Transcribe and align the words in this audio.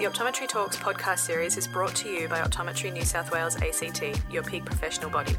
The 0.00 0.06
Optometry 0.06 0.48
Talks 0.48 0.78
podcast 0.78 1.18
series 1.18 1.58
is 1.58 1.66
brought 1.66 1.94
to 1.96 2.08
you 2.08 2.26
by 2.26 2.40
Optometry 2.40 2.90
New 2.90 3.04
South 3.04 3.30
Wales 3.30 3.56
ACT, 3.56 4.02
your 4.32 4.42
peak 4.42 4.64
professional 4.64 5.10
body. 5.10 5.36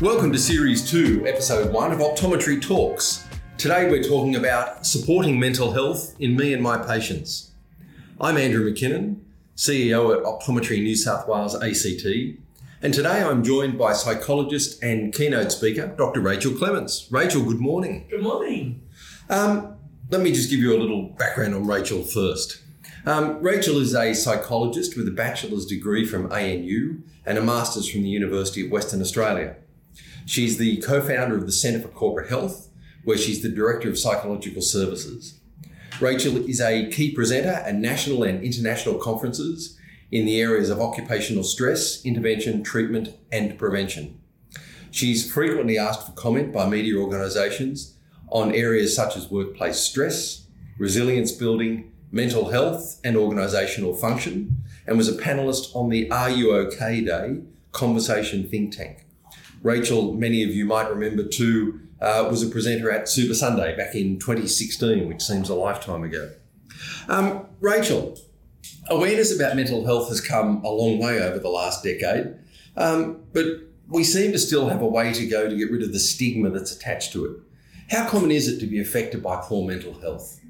Welcome 0.00 0.32
to 0.32 0.38
Series 0.38 0.90
2, 0.90 1.26
Episode 1.26 1.70
1 1.70 1.92
of 1.92 1.98
Optometry 1.98 2.62
Talks. 2.62 3.28
Today 3.58 3.90
we're 3.90 4.02
talking 4.02 4.36
about 4.36 4.86
supporting 4.86 5.38
mental 5.38 5.72
health 5.72 6.16
in 6.18 6.34
me 6.34 6.54
and 6.54 6.62
my 6.62 6.78
patients. 6.78 7.50
I'm 8.18 8.38
Andrew 8.38 8.72
McKinnon, 8.72 9.20
CEO 9.54 10.16
at 10.16 10.24
Optometry 10.24 10.82
New 10.82 10.96
South 10.96 11.28
Wales 11.28 11.54
ACT, 11.54 12.06
and 12.80 12.94
today 12.94 13.22
I'm 13.22 13.44
joined 13.44 13.76
by 13.76 13.92
psychologist 13.92 14.82
and 14.82 15.12
keynote 15.12 15.52
speaker, 15.52 15.88
Dr. 15.98 16.22
Rachel 16.22 16.54
Clements. 16.54 17.06
Rachel, 17.10 17.42
good 17.42 17.60
morning. 17.60 18.06
Good 18.08 18.22
morning. 18.22 18.80
Um, 19.28 19.76
let 20.08 20.22
me 20.22 20.32
just 20.32 20.48
give 20.48 20.60
you 20.60 20.74
a 20.74 20.80
little 20.80 21.10
background 21.18 21.54
on 21.54 21.66
Rachel 21.66 22.02
first. 22.02 22.61
Um, 23.04 23.42
Rachel 23.42 23.78
is 23.78 23.96
a 23.96 24.14
psychologist 24.14 24.96
with 24.96 25.08
a 25.08 25.12
bachelor's 25.12 25.66
degree 25.66 26.06
from 26.06 26.30
ANU 26.30 27.02
and 27.26 27.36
a 27.36 27.42
master's 27.42 27.88
from 27.88 28.02
the 28.02 28.08
University 28.08 28.64
of 28.64 28.70
Western 28.70 29.00
Australia. 29.00 29.56
She's 30.24 30.56
the 30.56 30.76
co 30.76 31.00
founder 31.00 31.36
of 31.36 31.46
the 31.46 31.52
Centre 31.52 31.80
for 31.80 31.88
Corporate 31.88 32.28
Health, 32.28 32.68
where 33.02 33.18
she's 33.18 33.42
the 33.42 33.48
Director 33.48 33.88
of 33.88 33.98
Psychological 33.98 34.62
Services. 34.62 35.40
Rachel 36.00 36.36
is 36.48 36.60
a 36.60 36.90
key 36.90 37.12
presenter 37.12 37.50
at 37.50 37.74
national 37.74 38.22
and 38.22 38.42
international 38.42 38.98
conferences 38.98 39.76
in 40.12 40.24
the 40.24 40.40
areas 40.40 40.70
of 40.70 40.80
occupational 40.80 41.42
stress, 41.42 42.04
intervention, 42.04 42.62
treatment, 42.62 43.16
and 43.32 43.58
prevention. 43.58 44.20
She's 44.92 45.30
frequently 45.30 45.76
asked 45.76 46.06
for 46.06 46.12
comment 46.12 46.52
by 46.52 46.68
media 46.68 46.96
organisations 46.96 47.96
on 48.28 48.54
areas 48.54 48.94
such 48.94 49.16
as 49.16 49.30
workplace 49.30 49.78
stress, 49.78 50.46
resilience 50.78 51.32
building, 51.32 51.91
mental 52.12 52.50
health 52.50 53.00
and 53.02 53.16
organisational 53.16 53.98
function, 53.98 54.62
and 54.86 54.96
was 54.96 55.08
a 55.08 55.20
panellist 55.20 55.74
on 55.74 55.88
the 55.88 56.10
Are 56.10 56.30
You 56.30 56.54
OK 56.54 57.00
Day 57.00 57.40
conversation 57.72 58.46
think 58.48 58.76
tank. 58.76 59.06
Rachel, 59.62 60.12
many 60.12 60.44
of 60.44 60.50
you 60.50 60.66
might 60.66 60.90
remember 60.90 61.26
too, 61.26 61.80
uh, 62.00 62.26
was 62.28 62.42
a 62.42 62.48
presenter 62.48 62.90
at 62.90 63.08
Super 63.08 63.34
Sunday 63.34 63.76
back 63.76 63.94
in 63.94 64.18
2016, 64.18 65.08
which 65.08 65.22
seems 65.22 65.48
a 65.48 65.54
lifetime 65.54 66.04
ago. 66.04 66.30
Um, 67.08 67.46
Rachel, 67.60 68.18
awareness 68.88 69.34
about 69.34 69.56
mental 69.56 69.84
health 69.86 70.08
has 70.08 70.20
come 70.20 70.62
a 70.64 70.68
long 70.68 70.98
way 70.98 71.20
over 71.20 71.38
the 71.38 71.48
last 71.48 71.82
decade, 71.82 72.34
um, 72.76 73.22
but 73.32 73.46
we 73.88 74.04
seem 74.04 74.32
to 74.32 74.38
still 74.38 74.68
have 74.68 74.82
a 74.82 74.86
way 74.86 75.12
to 75.12 75.26
go 75.26 75.48
to 75.48 75.56
get 75.56 75.70
rid 75.70 75.82
of 75.82 75.92
the 75.92 76.00
stigma 76.00 76.50
that's 76.50 76.74
attached 76.74 77.12
to 77.12 77.24
it. 77.24 77.36
How 77.90 78.08
common 78.08 78.30
is 78.30 78.48
it 78.48 78.58
to 78.60 78.66
be 78.66 78.80
affected 78.80 79.22
by 79.22 79.40
poor 79.42 79.66
mental 79.66 79.98
health? 80.00 80.40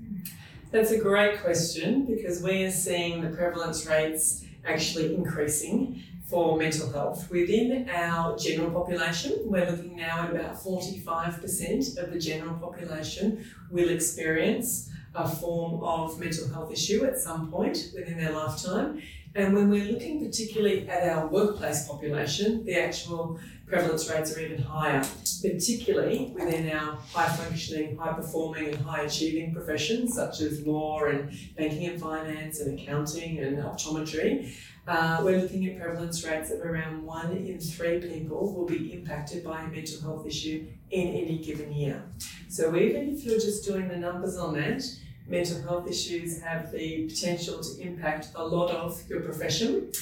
That's 0.73 0.91
a 0.91 0.99
great 0.99 1.43
question 1.43 2.07
because 2.07 2.43
we 2.43 2.65
are 2.65 2.71
seeing 2.71 3.21
the 3.21 3.29
prevalence 3.29 3.85
rates 3.85 4.43
actually 4.65 5.15
increasing 5.15 6.03
for 6.31 6.57
mental 6.57 6.91
health. 6.91 7.31
Within 7.31 7.91
our 7.91 8.39
general 8.39 8.71
population, 8.71 9.35
we're 9.45 9.71
looking 9.71 9.97
now 9.97 10.23
at 10.23 10.31
about 10.31 10.55
45% 10.55 11.99
of 11.99 12.11
the 12.11 12.19
general 12.19 12.55
population 12.55 13.45
will 13.71 13.91
experience 13.91 14.89
a 15.15 15.29
form 15.29 15.85
of 15.85 16.19
mental 16.19 16.49
health 16.49 16.73
issue 16.73 17.05
at 17.05 17.19
some 17.19 17.51
point 17.51 17.91
within 17.95 18.17
their 18.17 18.33
lifetime. 18.33 19.03
And 19.35 19.55
when 19.55 19.71
we're 19.71 19.91
looking 19.91 20.25
particularly 20.25 20.89
at 20.89 21.09
our 21.09 21.27
workplace 21.27 21.89
population, 21.89 22.65
the 22.65 22.75
actual 22.75 23.41
prevalence 23.67 24.11
rates 24.11 24.37
are 24.37 24.41
even 24.41 24.61
higher, 24.61 25.03
particularly 25.41 26.31
within 26.35 26.71
our 26.71 26.97
high 27.15 27.35
functioning, 27.37 27.97
high 27.97 28.13
performing, 28.13 28.75
and 28.75 28.77
high 28.85 29.03
achieving 29.03 29.55
professions 29.55 30.15
such 30.15 30.43
as 30.43 30.67
law 30.67 31.05
and 31.05 31.33
banking 31.57 31.87
and 31.87 31.99
finance 31.99 32.61
and 32.61 32.79
accounting 32.79 33.39
and 33.39 33.57
optometry. 33.57 34.53
Uh, 34.87 35.23
we're 35.25 35.41
looking 35.41 35.67
at 35.67 35.81
prevalence 35.81 36.23
rates 36.27 36.51
of 36.51 36.61
around 36.61 37.03
one 37.03 37.31
in 37.31 37.59
three 37.59 38.01
people 38.01 38.53
will 38.53 38.67
be 38.67 38.93
impacted 38.93 39.45
by 39.45 39.63
a 39.63 39.69
mental 39.69 40.01
health 40.03 40.27
issue 40.27 40.67
in 40.91 41.09
any 41.09 41.39
given 41.39 41.73
year. 41.73 42.03
So 42.49 42.77
even 42.77 43.15
if 43.15 43.25
you're 43.25 43.39
just 43.39 43.65
doing 43.65 43.89
the 43.89 43.97
numbers 43.97 44.37
on 44.37 44.55
that, 44.55 44.83
mental 45.27 45.61
health 45.63 45.89
issues 45.89 46.41
have 46.43 46.71
the 46.73 47.07
potential 47.09 47.63
to 47.63 47.81
impact 47.81 48.29
a 48.35 48.45
lot 48.45 48.71
of 48.71 49.03
your 49.09 49.21
profession. 49.21 49.93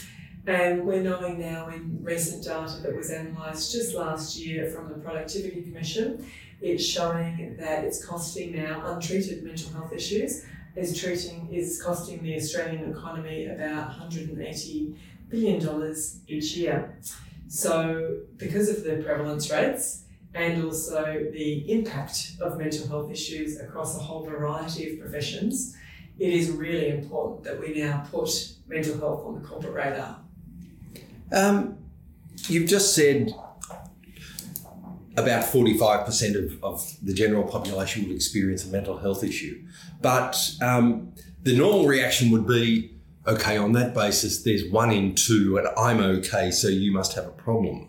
And 0.47 0.85
we're 0.87 1.03
knowing 1.03 1.39
now 1.39 1.69
in 1.69 1.99
recent 2.03 2.45
data 2.45 2.81
that 2.83 2.97
was 2.97 3.11
analysed 3.11 3.73
just 3.73 3.95
last 3.95 4.39
year 4.39 4.71
from 4.71 4.89
the 4.89 4.95
Productivity 4.95 5.63
Commission, 5.63 6.27
it's 6.61 6.85
showing 6.85 7.57
that 7.59 7.85
it's 7.85 8.05
costing 8.05 8.57
now 8.57 8.83
untreated 8.87 9.45
mental 9.45 9.71
health 9.73 9.93
issues 9.93 10.45
is 10.77 10.99
treating 11.01 11.53
is 11.53 11.83
costing 11.83 12.23
the 12.23 12.37
Australian 12.37 12.91
economy 12.91 13.47
about 13.47 13.89
180 13.89 14.95
billion 15.29 15.65
dollars 15.65 16.21
each 16.29 16.57
year. 16.57 16.97
So 17.49 18.21
because 18.37 18.69
of 18.69 18.85
the 18.85 19.03
prevalence 19.05 19.51
rates, 19.51 20.05
and 20.35 20.63
also 20.65 21.27
the 21.33 21.73
impact 21.73 22.33
of 22.41 22.57
mental 22.59 22.87
health 22.89 23.11
issues 23.11 23.59
across 23.59 23.97
a 23.97 24.01
whole 24.01 24.25
variety 24.25 24.93
of 24.93 25.01
professions, 25.01 25.77
it 26.19 26.33
is 26.33 26.51
really 26.51 26.89
important 26.91 27.45
that 27.45 27.61
we 27.61 27.81
now 27.81 28.05
put 28.11 28.31
mental 28.69 28.99
health 28.99 29.27
on 29.27 29.41
the 29.41 29.49
corporate 29.49 29.75
radar. 29.75 30.21
Um, 31.33 31.79
you've 32.49 32.69
just 32.69 32.95
said 32.95 33.35
about 35.17 35.45
45% 35.45 36.37
of, 36.37 36.65
of 36.65 36.97
the 37.03 37.13
general 37.13 37.45
population 37.45 38.07
will 38.07 38.15
experience 38.15 38.65
a 38.65 38.69
mental 38.69 38.99
health 38.99 39.25
issue. 39.25 39.65
But 40.01 40.53
um, 40.63 41.13
the 41.43 41.57
normal 41.57 41.87
reaction 41.87 42.31
would 42.31 42.47
be 42.47 42.97
okay, 43.27 43.57
on 43.57 43.73
that 43.73 43.95
basis, 43.95 44.43
there's 44.43 44.65
one 44.71 44.91
in 44.91 45.15
two, 45.15 45.59
and 45.59 45.69
I'm 45.77 46.01
okay, 46.01 46.51
so 46.51 46.69
you 46.69 46.93
must 46.93 47.15
have 47.15 47.27
a 47.27 47.33
problem. 47.33 47.89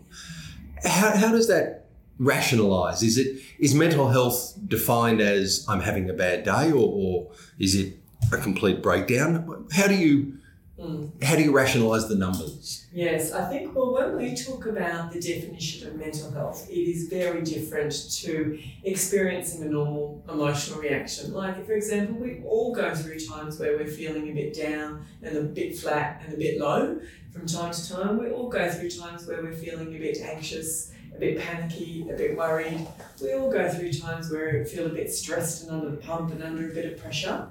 How, 0.84 1.16
how 1.16 1.32
does 1.32 1.48
that 1.48 1.81
rationalize? 2.22 3.02
Is 3.02 3.18
it 3.18 3.42
is 3.58 3.74
mental 3.74 4.08
health 4.08 4.56
defined 4.66 5.20
as 5.20 5.66
I'm 5.68 5.80
having 5.80 6.08
a 6.08 6.12
bad 6.12 6.44
day, 6.44 6.70
or, 6.70 6.88
or 6.88 7.32
is 7.58 7.74
it 7.74 7.96
a 8.32 8.36
complete 8.38 8.82
breakdown? 8.82 9.66
How 9.72 9.88
do 9.88 9.94
you 9.94 10.38
mm. 10.78 11.10
how 11.22 11.34
do 11.34 11.42
you 11.42 11.52
rationalize 11.52 12.08
the 12.08 12.14
numbers? 12.14 12.86
Yes, 12.92 13.32
I 13.32 13.48
think 13.48 13.74
well 13.74 13.92
when 13.92 14.16
we 14.16 14.36
talk 14.36 14.66
about 14.66 15.10
the 15.10 15.20
definition 15.20 15.88
of 15.88 15.96
mental 15.96 16.30
health, 16.30 16.70
it 16.70 16.74
is 16.74 17.08
very 17.08 17.42
different 17.42 17.92
to 18.22 18.58
experiencing 18.84 19.62
a 19.64 19.66
normal 19.66 20.22
emotional 20.28 20.80
reaction. 20.80 21.34
Like 21.34 21.66
for 21.66 21.72
example, 21.72 22.16
we 22.20 22.40
all 22.46 22.72
go 22.72 22.94
through 22.94 23.18
times 23.18 23.58
where 23.58 23.76
we're 23.76 23.88
feeling 23.88 24.28
a 24.28 24.32
bit 24.32 24.54
down 24.54 25.04
and 25.22 25.36
a 25.36 25.42
bit 25.42 25.76
flat 25.76 26.22
and 26.24 26.34
a 26.34 26.36
bit 26.36 26.60
low. 26.60 27.00
From 27.32 27.46
time 27.46 27.72
to 27.72 27.92
time, 27.92 28.18
we 28.18 28.30
all 28.30 28.50
go 28.50 28.70
through 28.70 28.90
times 28.90 29.26
where 29.26 29.42
we're 29.42 29.54
feeling 29.54 29.96
a 29.96 29.98
bit 29.98 30.18
anxious 30.20 30.91
a 31.14 31.18
bit 31.18 31.38
panicky, 31.38 32.08
a 32.10 32.16
bit 32.16 32.36
worried. 32.36 32.86
We 33.20 33.34
all 33.34 33.50
go 33.50 33.68
through 33.68 33.92
times 33.92 34.30
where 34.30 34.58
we 34.58 34.64
feel 34.64 34.86
a 34.86 34.90
bit 34.90 35.12
stressed 35.12 35.62
and 35.62 35.70
under 35.70 35.90
the 35.90 35.96
pump 35.96 36.32
and 36.32 36.42
under 36.42 36.70
a 36.70 36.74
bit 36.74 36.92
of 36.92 37.00
pressure. 37.00 37.48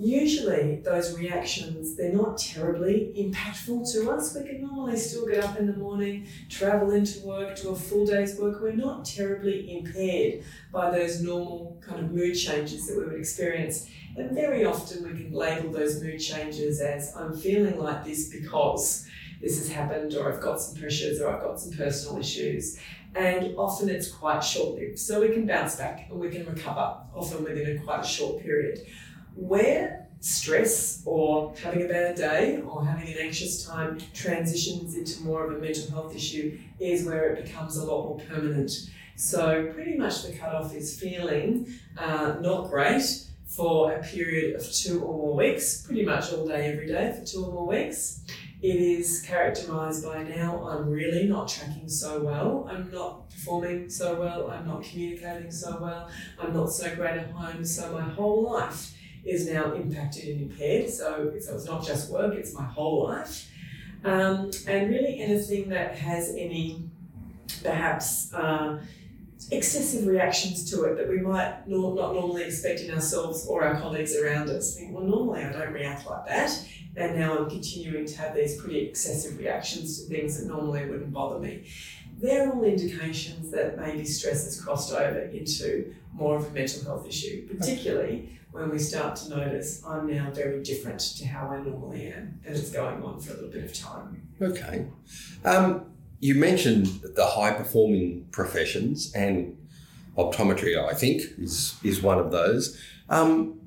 Usually, 0.00 0.76
those 0.84 1.18
reactions, 1.18 1.96
they're 1.96 2.12
not 2.12 2.38
terribly 2.38 3.12
impactful 3.18 3.92
to 3.92 4.12
us. 4.12 4.32
We 4.32 4.46
can 4.46 4.60
normally 4.60 4.96
still 4.96 5.26
get 5.26 5.42
up 5.42 5.58
in 5.58 5.66
the 5.66 5.76
morning, 5.76 6.28
travel 6.48 6.92
into 6.92 7.26
work, 7.26 7.60
do 7.60 7.70
a 7.70 7.74
full 7.74 8.06
day's 8.06 8.38
work. 8.38 8.60
We're 8.62 8.74
not 8.74 9.04
terribly 9.04 9.76
impaired 9.76 10.44
by 10.72 10.92
those 10.92 11.20
normal 11.20 11.82
kind 11.84 11.98
of 12.04 12.12
mood 12.12 12.36
changes 12.36 12.86
that 12.86 12.96
we 12.96 13.06
would 13.06 13.18
experience. 13.18 13.88
And 14.16 14.30
very 14.30 14.64
often, 14.64 15.02
we 15.02 15.20
can 15.20 15.32
label 15.32 15.72
those 15.72 16.00
mood 16.00 16.20
changes 16.20 16.80
as 16.80 17.12
I'm 17.16 17.36
feeling 17.36 17.80
like 17.80 18.04
this 18.04 18.28
because 18.28 19.04
this 19.40 19.58
has 19.58 19.68
happened, 19.70 20.14
or 20.14 20.32
I've 20.32 20.40
got 20.40 20.60
some 20.60 20.80
pressures, 20.80 21.20
or 21.20 21.30
I've 21.30 21.42
got 21.42 21.60
some 21.60 21.76
personal 21.76 22.18
issues. 22.18 22.78
And 23.14 23.56
often 23.56 23.88
it's 23.88 24.10
quite 24.10 24.40
short 24.40 24.78
lived. 24.78 24.98
So 24.98 25.20
we 25.20 25.28
can 25.28 25.46
bounce 25.46 25.76
back 25.76 26.08
and 26.10 26.18
we 26.18 26.30
can 26.30 26.46
recover, 26.46 26.96
often 27.14 27.44
within 27.44 27.76
a 27.76 27.80
quite 27.80 28.04
short 28.04 28.42
period. 28.42 28.80
Where 29.34 30.08
stress 30.20 31.02
or 31.06 31.54
having 31.62 31.84
a 31.84 31.88
bad 31.88 32.16
day 32.16 32.60
or 32.62 32.84
having 32.84 33.08
an 33.08 33.18
anxious 33.18 33.64
time 33.64 33.98
transitions 34.12 34.96
into 34.96 35.22
more 35.22 35.44
of 35.44 35.56
a 35.56 35.60
mental 35.60 35.88
health 35.90 36.14
issue 36.14 36.58
is 36.80 37.04
where 37.04 37.32
it 37.32 37.44
becomes 37.44 37.76
a 37.76 37.84
lot 37.84 38.04
more 38.04 38.20
permanent. 38.28 38.90
So, 39.16 39.72
pretty 39.74 39.96
much 39.96 40.22
the 40.22 40.32
cutoff 40.32 40.74
is 40.74 40.98
feeling 40.98 41.66
uh, 41.96 42.36
not 42.40 42.70
great 42.70 43.02
for 43.46 43.92
a 43.92 44.02
period 44.02 44.54
of 44.54 44.72
two 44.72 45.02
or 45.02 45.16
more 45.16 45.34
weeks, 45.34 45.82
pretty 45.82 46.04
much 46.04 46.32
all 46.32 46.46
day, 46.46 46.72
every 46.72 46.86
day 46.86 47.16
for 47.18 47.26
two 47.26 47.44
or 47.44 47.52
more 47.52 47.66
weeks. 47.66 48.20
It 48.60 48.74
is 48.76 49.22
characterized 49.22 50.04
by 50.04 50.24
now 50.24 50.66
I'm 50.68 50.90
really 50.90 51.28
not 51.28 51.48
tracking 51.48 51.88
so 51.88 52.20
well, 52.20 52.68
I'm 52.68 52.90
not 52.90 53.30
performing 53.30 53.88
so 53.88 54.20
well, 54.20 54.50
I'm 54.50 54.66
not 54.66 54.82
communicating 54.82 55.50
so 55.52 55.78
well, 55.80 56.10
I'm 56.40 56.52
not 56.52 56.72
so 56.72 56.92
great 56.96 57.18
at 57.18 57.30
home, 57.30 57.64
so 57.64 57.92
my 57.92 58.02
whole 58.02 58.42
life 58.52 58.94
is 59.24 59.48
now 59.48 59.74
impacted 59.74 60.24
and 60.24 60.50
impaired. 60.50 60.90
So, 60.90 61.32
so 61.40 61.54
it's 61.54 61.66
not 61.66 61.86
just 61.86 62.10
work, 62.10 62.34
it's 62.34 62.52
my 62.52 62.64
whole 62.64 63.04
life. 63.04 63.48
Um, 64.04 64.50
and 64.66 64.90
really 64.90 65.20
anything 65.20 65.68
that 65.68 65.96
has 65.96 66.30
any 66.30 66.82
perhaps 67.62 68.32
uh, 68.34 68.80
excessive 69.50 70.06
reactions 70.06 70.70
to 70.70 70.84
it 70.84 70.96
that 70.96 71.08
we 71.08 71.20
might 71.20 71.66
not, 71.66 71.94
not 71.94 72.14
normally 72.14 72.44
expect 72.44 72.80
in 72.80 72.92
ourselves 72.92 73.46
or 73.46 73.64
our 73.64 73.80
colleagues 73.80 74.16
around 74.16 74.50
us. 74.50 74.76
Think, 74.76 74.94
well, 74.94 75.04
normally 75.04 75.42
I 75.42 75.52
don't 75.52 75.72
react 75.72 76.06
like 76.06 76.26
that, 76.26 76.50
and 76.96 77.18
now 77.18 77.38
I'm 77.38 77.48
continuing 77.48 78.06
to 78.06 78.18
have 78.18 78.34
these 78.34 78.60
pretty 78.60 78.80
excessive 78.80 79.38
reactions 79.38 80.00
to 80.00 80.08
things 80.08 80.38
that 80.38 80.46
normally 80.46 80.86
wouldn't 80.86 81.12
bother 81.12 81.38
me. 81.38 81.68
They're 82.20 82.52
all 82.52 82.64
indications 82.64 83.50
that 83.52 83.78
maybe 83.78 84.04
stress 84.04 84.44
has 84.44 84.60
crossed 84.60 84.92
over 84.92 85.20
into 85.20 85.94
more 86.12 86.36
of 86.36 86.46
a 86.46 86.50
mental 86.50 86.82
health 86.82 87.06
issue, 87.06 87.46
particularly 87.46 88.38
when 88.50 88.70
we 88.70 88.78
start 88.78 89.14
to 89.16 89.30
notice 89.30 89.84
I'm 89.86 90.10
now 90.10 90.30
very 90.32 90.62
different 90.62 91.00
to 91.00 91.26
how 91.26 91.48
I 91.48 91.60
normally 91.60 92.08
am, 92.08 92.40
and 92.44 92.56
it's 92.56 92.70
going 92.70 93.02
on 93.02 93.20
for 93.20 93.32
a 93.32 93.34
little 93.34 93.50
bit 93.50 93.64
of 93.64 93.74
time. 93.74 94.28
Okay. 94.40 94.86
Um, 95.44 95.86
you 96.20 96.34
mentioned 96.34 96.86
the 97.14 97.26
high 97.26 97.52
performing 97.52 98.26
professions, 98.30 99.12
and 99.14 99.56
optometry, 100.16 100.76
I 100.76 100.94
think, 100.94 101.22
is, 101.38 101.76
is 101.84 102.02
one 102.02 102.18
of 102.18 102.32
those. 102.32 102.80
Um, 103.08 103.60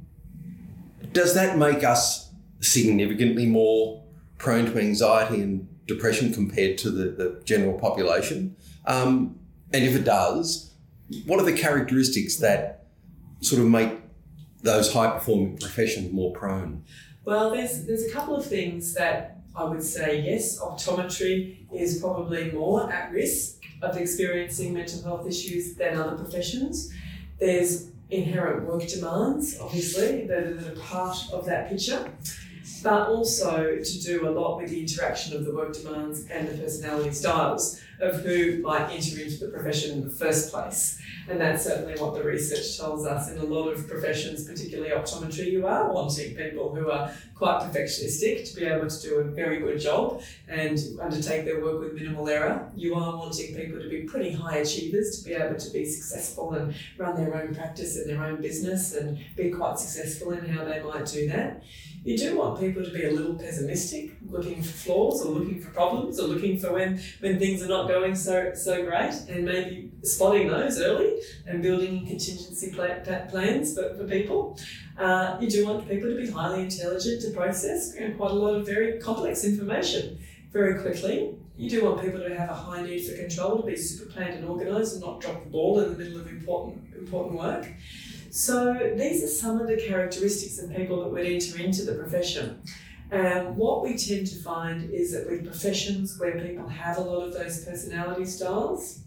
does 1.13 1.33
that 1.33 1.57
make 1.57 1.83
us 1.83 2.30
significantly 2.59 3.45
more 3.45 4.03
prone 4.38 4.65
to 4.65 4.77
anxiety 4.77 5.42
and 5.42 5.68
depression 5.88 6.33
compared 6.33 6.77
to 6.80 6.92
the, 6.92 7.12
the 7.12 7.42
general 7.45 7.80
population? 7.80 8.56
Um, 8.86 9.39
and 9.74 9.83
if 9.83 9.95
it 9.95 10.03
does, 10.03 10.74
what 11.25 11.39
are 11.39 11.45
the 11.45 11.57
characteristics 11.57 12.38
that 12.38 12.86
sort 13.42 13.62
of 13.62 13.68
make 13.68 13.92
those 14.62 14.94
high 14.94 15.09
performing 15.09 15.57
professions 15.57 16.12
more 16.12 16.33
prone? 16.33 16.83
Well, 17.24 17.51
there's 17.51 17.86
there's 17.86 18.03
a 18.03 18.12
couple 18.12 18.36
of 18.36 18.45
things 18.45 18.94
that 18.95 19.40
I 19.56 19.65
would 19.65 19.83
say 19.83 20.21
yes, 20.21 20.59
optometry 20.59 21.57
is 21.74 22.00
probably 22.00 22.51
more 22.51 22.92
at 22.92 23.12
risk 23.12 23.63
of 23.81 23.98
experiencing 23.98 24.74
mental 24.74 25.01
health 25.03 25.27
issues 25.27 25.75
than 25.75 25.98
other 25.98 26.15
professions. 26.15 26.92
There's 27.39 27.89
inherent 28.09 28.68
work 28.68 28.88
demands, 28.88 29.59
obviously, 29.59 30.25
that 30.27 30.44
are 30.44 30.80
part 30.80 31.18
of 31.31 31.45
that 31.45 31.69
picture, 31.69 32.12
but 32.83 33.07
also 33.07 33.77
to 33.77 34.01
do 34.01 34.27
a 34.27 34.31
lot 34.31 34.57
with 34.57 34.69
the 34.69 34.81
interaction 34.81 35.36
of 35.36 35.45
the 35.45 35.53
work 35.53 35.74
demands 35.74 36.27
and 36.27 36.48
the 36.48 36.57
personality 36.57 37.12
styles 37.12 37.81
of 38.01 38.21
who 38.21 38.62
might 38.62 38.89
enter 38.92 39.21
into 39.21 39.38
the 39.38 39.51
profession 39.51 39.92
in 39.92 40.03
the 40.03 40.09
first 40.09 40.51
place. 40.51 41.00
And 41.30 41.39
that's 41.39 41.63
certainly 41.63 42.00
what 42.01 42.15
the 42.15 42.24
research 42.24 42.77
tells 42.77 43.06
us 43.06 43.30
in 43.30 43.38
a 43.38 43.44
lot 43.44 43.69
of 43.69 43.88
professions, 43.88 44.45
particularly 44.45 44.89
optometry. 44.89 45.51
You 45.51 45.68
are 45.68 45.94
wanting 45.94 46.36
people 46.36 46.74
who 46.74 46.89
are 46.89 47.12
quite 47.36 47.62
perfectionistic 47.62 48.50
to 48.50 48.59
be 48.59 48.65
able 48.65 48.88
to 48.88 49.01
do 49.01 49.15
a 49.15 49.24
very 49.24 49.59
good 49.59 49.80
job 49.80 50.21
and 50.48 50.80
undertake 51.00 51.45
their 51.45 51.63
work 51.63 51.80
with 51.80 51.94
minimal 51.94 52.27
error. 52.27 52.69
You 52.75 52.95
are 52.95 53.18
wanting 53.18 53.56
people 53.56 53.80
to 53.81 53.88
be 53.88 54.01
pretty 54.01 54.31
high 54.31 54.57
achievers 54.57 55.19
to 55.19 55.30
be 55.30 55.36
able 55.36 55.56
to 55.56 55.69
be 55.69 55.86
successful 55.86 56.53
and 56.53 56.74
run 56.98 57.15
their 57.15 57.36
own 57.36 57.53
practice 57.53 57.98
and 57.98 58.09
their 58.09 58.24
own 58.24 58.42
business 58.42 58.95
and 58.95 59.19
be 59.36 59.51
quite 59.51 59.80
successful 59.80 60.31
in 60.31 60.45
how 60.45 60.65
they 60.65 60.81
might 60.81 61.06
do 61.06 61.30
that. 61.30 61.63
You 62.03 62.18
do 62.18 62.38
want 62.38 62.59
people 62.59 62.83
to 62.83 62.89
be 62.89 63.06
a 63.06 63.12
little 63.12 63.36
pessimistic, 63.36 64.13
looking 64.27 64.63
for 64.63 64.71
flaws 64.71 65.24
or 65.24 65.33
looking 65.33 65.62
for 65.62 65.69
problems 65.69 66.19
or 66.19 66.27
looking 66.27 66.57
for 66.57 66.74
when, 66.74 67.00
when 67.19 67.38
things 67.38 67.62
are 67.62 67.68
not 67.68 67.88
going 67.91 68.15
so 68.15 68.53
so 68.53 68.83
great 68.83 69.13
and 69.29 69.45
maybe 69.45 69.91
spotting 70.03 70.47
those 70.47 70.79
early 70.79 71.21
and 71.45 71.61
building 71.61 72.05
contingency 72.07 72.71
plan, 72.71 73.03
plans 73.29 73.75
for, 73.75 73.95
for 73.95 74.05
people. 74.05 74.57
Uh, 74.97 75.38
you 75.39 75.49
do 75.49 75.65
want 75.65 75.88
people 75.88 76.09
to 76.09 76.15
be 76.15 76.29
highly 76.29 76.63
intelligent 76.63 77.21
to 77.21 77.31
process 77.31 77.95
quite 78.17 78.31
a 78.31 78.33
lot 78.33 78.55
of 78.55 78.65
very 78.65 78.99
complex 78.99 79.43
information 79.43 80.19
very 80.51 80.81
quickly. 80.81 81.35
You 81.57 81.69
do 81.69 81.85
want 81.85 82.01
people 82.01 82.19
to 82.19 82.35
have 82.35 82.49
a 82.49 82.53
high 82.53 82.81
need 82.81 83.05
for 83.05 83.15
control, 83.15 83.61
to 83.61 83.67
be 83.67 83.75
super 83.75 84.11
planned 84.11 84.35
and 84.39 84.47
organised 84.49 84.93
and 84.93 85.03
not 85.03 85.21
drop 85.21 85.43
the 85.43 85.49
ball 85.49 85.79
in 85.79 85.91
the 85.91 85.97
middle 85.97 86.19
of 86.19 86.27
important 86.27 86.93
important 86.95 87.38
work. 87.38 87.67
So 88.31 88.93
these 88.95 89.23
are 89.23 89.27
some 89.27 89.59
of 89.59 89.67
the 89.67 89.75
characteristics 89.75 90.57
of 90.59 90.73
people 90.73 91.03
that 91.03 91.09
would 91.09 91.25
enter 91.25 91.59
into 91.59 91.83
the 91.83 91.95
profession. 91.95 92.61
And 93.12 93.58
what 93.58 93.84
we 93.84 93.98
tend 93.98 94.28
to 94.28 94.36
find 94.38 94.90
is 94.90 95.12
that 95.12 95.30
with 95.30 95.46
professions 95.46 96.18
where 96.18 96.40
people 96.40 96.68
have 96.69 96.98
a 96.98 97.02
lot 97.02 97.28
of 97.28 97.34
those 97.34 97.66
personality 97.66 98.25
styles, 98.25 99.02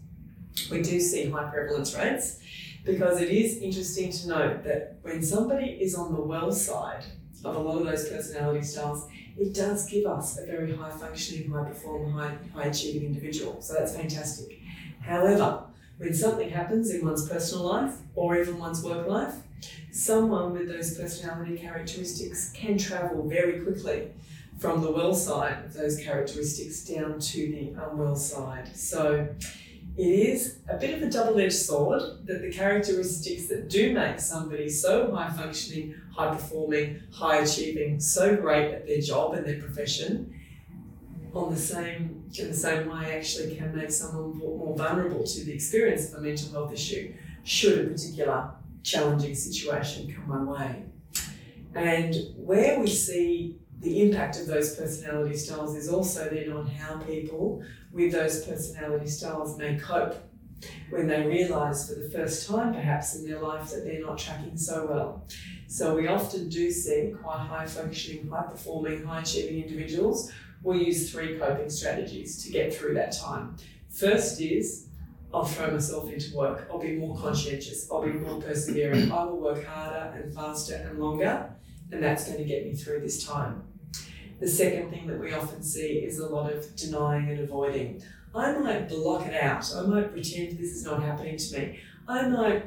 we 0.69 0.83
do 0.83 0.99
see 0.99 1.27
high 1.29 1.49
prevalence 1.49 1.95
rates 1.95 2.39
because 2.85 3.19
it 3.19 3.29
is 3.29 3.57
interesting 3.57 4.11
to 4.11 4.27
note 4.27 4.63
that 4.63 4.97
when 5.01 5.23
somebody 5.23 5.71
is 5.71 5.95
on 5.95 6.13
the 6.13 6.21
well 6.21 6.51
side 6.51 7.03
of 7.43 7.55
a 7.55 7.59
lot 7.59 7.79
of 7.79 7.85
those 7.85 8.07
personality 8.07 8.63
styles, 8.63 9.07
it 9.37 9.55
does 9.55 9.89
give 9.89 10.05
us 10.05 10.37
a 10.37 10.45
very 10.45 10.75
high 10.75 10.91
functioning, 10.91 11.49
high 11.49 11.63
performing, 11.63 12.11
high, 12.11 12.37
high 12.53 12.65
achieving 12.65 13.07
individual. 13.07 13.59
So 13.59 13.73
that's 13.73 13.95
fantastic. 13.95 14.61
However, 15.01 15.63
when 15.97 16.13
something 16.13 16.49
happens 16.49 16.91
in 16.91 17.03
one's 17.03 17.27
personal 17.27 17.65
life 17.65 17.95
or 18.13 18.37
even 18.37 18.59
one's 18.59 18.83
work 18.83 19.07
life, 19.07 19.33
someone 19.91 20.53
with 20.53 20.67
those 20.67 20.97
personality 20.97 21.57
characteristics 21.57 22.51
can 22.53 22.77
travel 22.77 23.27
very 23.27 23.61
quickly 23.61 24.09
from 24.57 24.81
the 24.81 24.91
well 24.91 25.13
side 25.13 25.65
of 25.65 25.73
those 25.73 25.99
characteristics 25.99 26.85
down 26.85 27.19
to 27.19 27.37
the 27.51 27.73
unwell 27.83 28.15
side. 28.15 28.75
So 28.75 29.27
it 29.97 30.03
is 30.03 30.57
a 30.67 30.77
bit 30.77 30.93
of 30.95 31.03
a 31.03 31.09
double 31.09 31.39
edged 31.39 31.53
sword 31.53 32.01
that 32.25 32.41
the 32.41 32.51
characteristics 32.51 33.47
that 33.47 33.69
do 33.69 33.93
make 33.93 34.19
somebody 34.19 34.69
so 34.69 35.13
high 35.13 35.31
functioning, 35.31 35.95
high 36.13 36.33
performing, 36.33 37.01
high 37.13 37.37
achieving, 37.37 37.99
so 37.99 38.35
great 38.35 38.73
at 38.73 38.87
their 38.87 38.99
job 38.99 39.35
and 39.35 39.45
their 39.45 39.59
profession, 39.59 40.33
on 41.33 41.53
the 41.53 41.59
same 41.59 42.23
in 42.37 42.47
the 42.47 42.53
same 42.53 42.89
way 42.89 43.17
actually 43.17 43.55
can 43.55 43.75
make 43.75 43.91
someone 43.91 44.37
more 44.37 44.75
vulnerable 44.75 45.23
to 45.23 45.43
the 45.43 45.53
experience 45.53 46.11
of 46.11 46.19
a 46.19 46.21
mental 46.21 46.51
health 46.51 46.73
issue 46.73 47.13
should 47.43 47.85
a 47.85 47.89
particular 47.89 48.51
challenging 48.85 49.35
situation 49.35 50.13
come 50.13 50.27
my 50.27 50.43
way. 50.43 50.83
And 51.73 52.15
where 52.37 52.79
we 52.79 52.87
see 52.87 53.57
the 53.79 54.01
impact 54.01 54.39
of 54.39 54.47
those 54.47 54.75
personality 54.75 55.35
styles 55.35 55.75
is 55.75 55.89
also 55.89 56.29
then 56.29 56.51
on 56.51 56.67
how 56.67 56.97
people 56.99 57.63
with 57.91 58.13
those 58.13 58.45
personality 58.45 59.07
styles 59.07 59.57
may 59.57 59.77
cope 59.77 60.15
when 60.89 61.07
they 61.07 61.25
realise 61.25 61.89
for 61.89 61.99
the 61.99 62.09
first 62.09 62.47
time 62.47 62.73
perhaps 62.73 63.15
in 63.15 63.27
their 63.27 63.39
life 63.39 63.69
that 63.71 63.83
they're 63.83 64.01
not 64.01 64.17
tracking 64.17 64.57
so 64.57 64.87
well. 64.89 65.27
So 65.67 65.95
we 65.95 66.07
often 66.07 66.47
do 66.47 66.71
see 66.71 67.13
quite 67.21 67.39
high 67.39 67.65
functioning, 67.65 68.29
high 68.29 68.43
performing, 68.43 69.03
high 69.03 69.21
achieving 69.21 69.63
individuals 69.63 70.31
will 70.63 70.77
use 70.77 71.11
three 71.11 71.37
coping 71.37 71.69
strategies 71.69 72.43
to 72.43 72.51
get 72.51 72.73
through 72.73 72.93
that 72.95 73.11
time. 73.11 73.57
First 73.89 74.39
is 74.41 74.84
I'll 75.35 75.43
throw 75.43 75.69
myself 75.69 76.09
into 76.09 76.33
work. 76.33 76.65
I'll 76.71 76.79
be 76.79 76.95
more 76.95 77.17
conscientious. 77.17 77.91
I'll 77.91 78.01
be 78.01 78.13
more 78.13 78.41
persevering. 78.41 79.11
I 79.11 79.25
will 79.25 79.41
work 79.41 79.65
harder 79.65 80.17
and 80.17 80.33
faster 80.33 80.75
and 80.75 80.97
longer, 80.97 81.53
and 81.91 82.01
that's 82.01 82.25
going 82.25 82.37
to 82.37 82.45
get 82.45 82.65
me 82.65 82.73
through 82.73 83.01
this 83.01 83.25
time. 83.25 83.63
The 84.39 84.47
second 84.47 84.91
thing 84.91 85.07
that 85.07 85.19
we 85.19 85.33
often 85.33 85.61
see 85.61 86.05
is 86.05 86.19
a 86.19 86.29
lot 86.29 86.53
of 86.53 86.73
denying 86.77 87.29
and 87.29 87.41
avoiding. 87.41 88.01
I 88.33 88.53
might 88.53 88.87
block 88.87 89.27
it 89.27 89.33
out. 89.33 89.69
I 89.75 89.81
might 89.81 90.13
pretend 90.13 90.57
this 90.57 90.71
is 90.71 90.85
not 90.85 91.03
happening 91.03 91.35
to 91.35 91.59
me. 91.59 91.79
I 92.07 92.29
might 92.29 92.63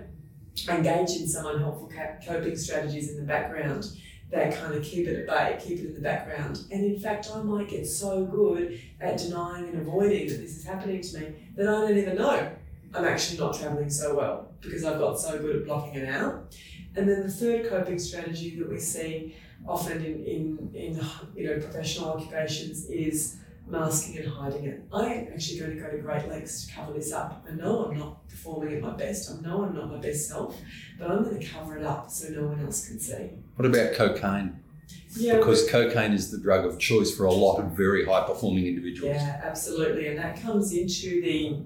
engage 0.69 1.13
in 1.13 1.27
some 1.27 1.47
unhelpful 1.47 1.91
coping 2.27 2.57
strategies 2.57 3.11
in 3.11 3.17
the 3.17 3.27
background 3.27 3.87
that 4.31 4.55
kind 4.55 4.75
of 4.75 4.83
keep 4.85 5.07
it 5.07 5.21
at 5.21 5.27
bay, 5.27 5.59
keep 5.59 5.79
it 5.79 5.87
in 5.87 5.95
the 5.95 6.03
background. 6.03 6.61
And 6.71 6.85
in 6.85 7.01
fact, 7.01 7.31
I 7.35 7.43
might 7.43 7.71
get 7.71 7.87
so 7.87 8.27
good 8.27 8.79
at 9.01 9.17
denying 9.17 9.69
and 9.69 9.81
avoiding 9.81 10.29
that 10.29 10.37
this 10.37 10.59
is 10.59 10.65
happening 10.65 11.01
to 11.01 11.19
me 11.19 11.35
that 11.57 11.67
I 11.67 11.73
don't 11.73 11.97
even 11.97 12.17
know 12.17 12.51
I'm 12.95 13.05
actually 13.05 13.39
not 13.39 13.59
traveling 13.59 13.91
so 13.91 14.17
well 14.17 14.49
because 14.61 14.85
I've 14.85 14.99
got 14.99 15.19
so 15.19 15.39
good 15.39 15.57
at 15.57 15.65
blocking 15.67 15.95
it 15.95 16.09
out. 16.09 16.55
And 16.97 17.09
then 17.09 17.23
the 17.23 17.31
third 17.31 17.69
coping 17.69 17.99
strategy 17.99 18.59
that 18.59 18.69
we 18.69 18.79
see 18.79 19.37
often 19.67 20.05
in, 20.05 20.25
in, 20.25 20.71
in 20.75 21.01
you 21.37 21.47
know 21.47 21.61
professional 21.61 22.11
occupations 22.11 22.89
is 22.89 23.37
masking 23.67 24.19
and 24.19 24.29
hiding 24.29 24.65
it. 24.65 24.83
I'm 24.93 25.29
actually 25.33 25.59
going 25.61 25.77
to 25.77 25.81
go 25.81 25.91
to 25.91 25.99
great 25.99 26.29
lengths 26.29 26.67
to 26.67 26.73
cover 26.73 26.93
this 26.95 27.13
up. 27.13 27.45
I 27.49 27.55
know 27.55 27.85
I'm 27.85 27.99
not 27.99 28.27
performing 28.29 28.77
at 28.77 28.83
my 28.83 28.95
best. 28.95 29.31
I 29.31 29.41
know 29.47 29.65
I'm 29.65 29.75
not 29.75 29.91
my 29.91 29.99
best 29.99 30.29
self, 30.29 30.59
but 30.99 31.11
I'm 31.11 31.25
going 31.25 31.41
to 31.41 31.47
cover 31.47 31.77
it 31.77 31.85
up 31.85 32.11
so 32.11 32.31
no 32.31 32.49
one 32.49 32.61
else 32.65 32.89
can 32.89 32.99
see. 32.99 33.31
What 33.57 33.67
about 33.67 33.95
cocaine? 33.95 34.61
Yeah, 35.17 35.37
because 35.37 35.69
cocaine 35.69 36.13
is 36.13 36.31
the 36.31 36.39
drug 36.39 36.65
of 36.65 36.79
choice 36.79 37.15
for 37.15 37.25
a 37.25 37.33
lot 37.33 37.59
of 37.59 37.73
very 37.73 38.07
high 38.07 38.27
performing 38.27 38.67
individuals. 38.67 39.17
Yeah, 39.17 39.41
absolutely. 39.45 40.09
And 40.09 40.19
that 40.19 40.41
comes 40.41 40.73
into 40.73 41.21
the 41.21 41.59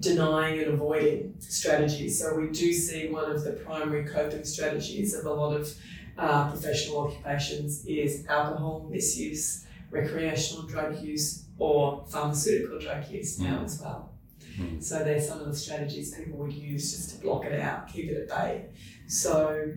denying 0.00 0.60
and 0.60 0.74
avoiding 0.74 1.34
strategies. 1.38 2.18
So 2.18 2.34
we 2.34 2.48
do 2.48 2.72
see 2.72 3.08
one 3.08 3.30
of 3.30 3.44
the 3.44 3.52
primary 3.52 4.04
coping 4.04 4.44
strategies 4.44 5.14
of 5.14 5.26
a 5.26 5.32
lot 5.32 5.54
of 5.54 5.72
uh, 6.18 6.50
professional 6.50 6.98
occupations 6.98 7.84
is 7.86 8.26
alcohol 8.26 8.88
misuse, 8.90 9.66
recreational 9.90 10.64
drug 10.64 11.00
use, 11.00 11.44
or 11.58 12.04
pharmaceutical 12.08 12.78
drug 12.78 13.08
use 13.08 13.38
now 13.38 13.58
mm. 13.58 13.64
as 13.64 13.80
well. 13.80 14.10
Mm. 14.58 14.82
So 14.82 14.98
there's 15.04 15.28
some 15.28 15.40
of 15.40 15.46
the 15.46 15.54
strategies 15.54 16.14
people 16.14 16.38
would 16.38 16.52
use 16.52 16.90
just 16.90 17.10
to 17.10 17.22
block 17.22 17.44
it 17.44 17.60
out, 17.60 17.88
keep 17.88 18.10
it 18.10 18.16
at 18.22 18.28
bay. 18.28 18.66
So 19.06 19.72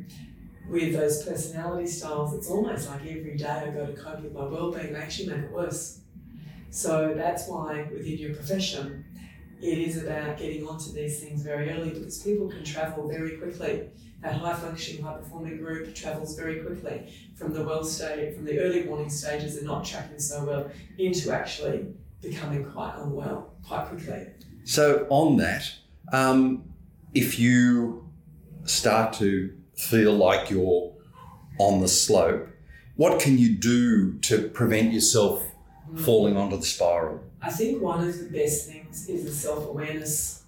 with 0.69 0.93
those 0.93 1.23
personality 1.25 1.87
styles, 1.87 2.33
it's 2.33 2.49
almost 2.49 2.89
like 2.89 3.01
every 3.01 3.35
day 3.35 3.45
I 3.45 3.69
go 3.69 3.85
to 3.85 3.93
cope 3.93 4.21
with 4.21 4.33
my 4.33 4.45
well-being, 4.45 4.93
they 4.93 4.99
actually 4.99 5.27
make 5.27 5.43
it 5.43 5.51
worse. 5.51 5.99
So 6.69 7.13
that's 7.15 7.47
why 7.47 7.87
within 7.91 8.17
your 8.17 8.33
profession, 8.33 9.05
it 9.63 9.77
is 9.77 10.03
about 10.03 10.37
getting 10.37 10.67
onto 10.67 10.91
these 10.91 11.21
things 11.21 11.41
very 11.41 11.69
early 11.71 11.91
because 11.91 12.21
people 12.21 12.49
can 12.49 12.65
travel 12.65 13.07
very 13.07 13.37
quickly. 13.37 13.87
That 14.21 14.35
high 14.35 14.53
functioning, 14.55 15.03
high 15.03 15.13
performing 15.13 15.57
group 15.57 15.95
travels 15.95 16.35
very 16.37 16.61
quickly 16.61 17.13
from 17.35 17.53
the 17.53 17.63
well 17.63 17.83
from 17.83 18.45
the 18.45 18.59
early 18.59 18.85
warning 18.85 19.09
stages 19.09 19.55
and 19.55 19.65
not 19.65 19.85
tracking 19.85 20.19
so 20.19 20.43
well 20.43 20.69
into 20.97 21.31
actually 21.31 21.87
becoming 22.21 22.65
quite 22.71 22.95
unwell 22.97 23.53
quite 23.65 23.87
quickly. 23.87 24.27
So, 24.65 25.07
on 25.09 25.37
that, 25.37 25.71
um, 26.11 26.63
if 27.13 27.39
you 27.39 28.09
start 28.65 29.13
to 29.13 29.53
feel 29.75 30.13
like 30.13 30.49
you're 30.49 30.93
on 31.57 31.79
the 31.79 31.87
slope, 31.87 32.49
what 32.95 33.21
can 33.21 33.37
you 33.37 33.55
do 33.55 34.17
to 34.19 34.49
prevent 34.49 34.91
yourself 34.91 35.43
falling 35.95 36.35
onto 36.35 36.57
the 36.57 36.65
spiral? 36.65 37.21
I 37.43 37.49
think 37.49 37.81
one 37.81 38.07
of 38.07 38.17
the 38.17 38.29
best 38.29 38.69
things 38.69 39.09
is 39.09 39.25
the 39.25 39.31
self 39.31 39.67
awareness 39.67 40.43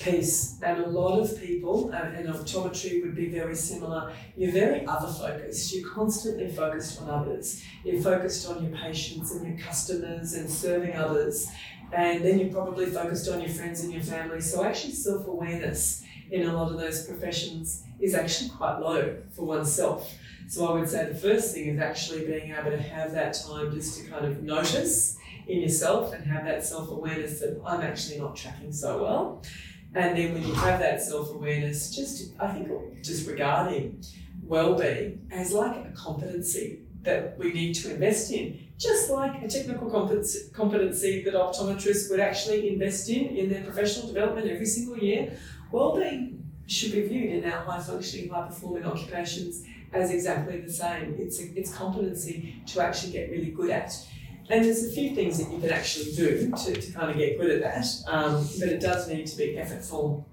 piece. 0.00 0.58
And 0.62 0.82
a 0.82 0.88
lot 0.88 1.18
of 1.18 1.38
people, 1.38 1.90
uh, 1.92 1.98
and, 1.98 2.26
and 2.26 2.34
optometry 2.34 3.02
would 3.02 3.14
be 3.14 3.28
very 3.28 3.54
similar, 3.54 4.12
you're 4.34 4.52
very 4.52 4.86
other 4.86 5.12
focused. 5.12 5.74
You're 5.74 5.90
constantly 5.90 6.50
focused 6.50 7.02
on 7.02 7.10
others. 7.10 7.62
You're 7.84 8.00
focused 8.00 8.48
on 8.48 8.64
your 8.64 8.74
patients 8.78 9.32
and 9.32 9.46
your 9.46 9.58
customers 9.58 10.34
and 10.34 10.48
serving 10.48 10.96
others. 10.96 11.48
And 11.92 12.24
then 12.24 12.38
you're 12.38 12.52
probably 12.52 12.86
focused 12.86 13.28
on 13.28 13.40
your 13.40 13.50
friends 13.50 13.82
and 13.82 13.92
your 13.92 14.02
family. 14.02 14.40
So, 14.40 14.64
actually, 14.64 14.94
self 14.94 15.26
awareness 15.26 16.02
in 16.30 16.46
a 16.46 16.52
lot 16.54 16.72
of 16.72 16.78
those 16.78 17.06
professions 17.06 17.84
is 18.00 18.14
actually 18.14 18.50
quite 18.50 18.78
low 18.78 19.16
for 19.34 19.44
oneself. 19.44 20.14
So 20.48 20.66
I 20.66 20.72
would 20.78 20.88
say 20.88 21.06
the 21.06 21.14
first 21.14 21.54
thing 21.54 21.68
is 21.68 21.78
actually 21.78 22.26
being 22.26 22.54
able 22.54 22.70
to 22.70 22.80
have 22.80 23.12
that 23.12 23.34
time 23.34 23.72
just 23.72 23.98
to 23.98 24.10
kind 24.10 24.24
of 24.24 24.42
notice 24.42 25.17
in 25.48 25.60
yourself 25.62 26.12
and 26.12 26.24
have 26.26 26.44
that 26.44 26.64
self 26.64 26.90
awareness 26.90 27.40
that 27.40 27.60
I'm 27.66 27.80
actually 27.80 28.18
not 28.18 28.36
tracking 28.36 28.72
so 28.72 29.02
well. 29.02 29.42
And 29.94 30.16
then 30.16 30.34
when 30.34 30.46
you 30.46 30.54
have 30.54 30.78
that 30.80 31.02
self 31.02 31.34
awareness, 31.34 31.94
just 31.94 32.34
I 32.38 32.52
think 32.52 32.68
just 33.02 33.26
regarding 33.26 34.02
well 34.42 34.74
being 34.74 35.26
as 35.30 35.52
like 35.52 35.76
a 35.86 35.90
competency 35.92 36.80
that 37.02 37.38
we 37.38 37.52
need 37.52 37.74
to 37.74 37.94
invest 37.94 38.30
in, 38.32 38.58
just 38.76 39.10
like 39.10 39.42
a 39.42 39.48
technical 39.48 39.88
competency 39.90 41.22
that 41.24 41.34
optometrists 41.34 42.10
would 42.10 42.20
actually 42.20 42.68
invest 42.68 43.08
in 43.08 43.36
in 43.36 43.50
their 43.50 43.64
professional 43.64 44.06
development 44.06 44.48
every 44.48 44.66
single 44.66 44.98
year. 44.98 45.32
Well 45.72 45.96
being 45.96 46.38
should 46.66 46.92
be 46.92 47.08
viewed 47.08 47.32
in 47.32 47.50
our 47.50 47.64
high 47.64 47.80
functioning, 47.80 48.28
high 48.28 48.46
performing 48.46 48.84
occupations 48.84 49.64
as 49.92 50.10
exactly 50.10 50.60
the 50.60 50.70
same. 50.70 51.16
It's, 51.18 51.40
a, 51.40 51.58
it's 51.58 51.74
competency 51.74 52.62
to 52.66 52.82
actually 52.82 53.12
get 53.12 53.30
really 53.30 53.50
good 53.50 53.70
at. 53.70 53.94
And 54.50 54.64
there's 54.64 54.84
a 54.86 54.90
few 54.90 55.14
things 55.14 55.38
that 55.38 55.52
you 55.52 55.60
can 55.60 55.70
actually 55.70 56.12
do 56.12 56.50
to, 56.50 56.80
to 56.80 56.92
kind 56.92 57.10
of 57.10 57.16
get 57.16 57.38
good 57.38 57.50
at 57.50 57.62
that, 57.62 57.86
um, 58.06 58.46
but 58.58 58.68
it 58.68 58.80
does 58.80 59.08
need 59.08 59.26
to 59.26 59.36
be 59.36 59.56
effortful, 59.56 60.24